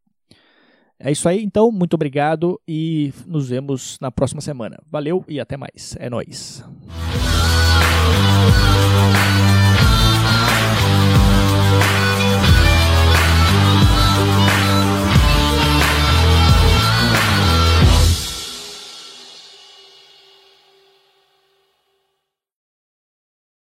É 1.00 1.12
isso 1.12 1.28
aí, 1.28 1.44
então, 1.44 1.70
muito 1.70 1.94
obrigado 1.94 2.60
e 2.66 3.12
nos 3.26 3.48
vemos 3.50 3.98
na 4.00 4.10
próxima 4.10 4.40
semana. 4.40 4.78
Valeu 4.90 5.24
e 5.28 5.38
até 5.38 5.56
mais. 5.56 5.96
É 6.00 6.10
nóis. 6.10 6.64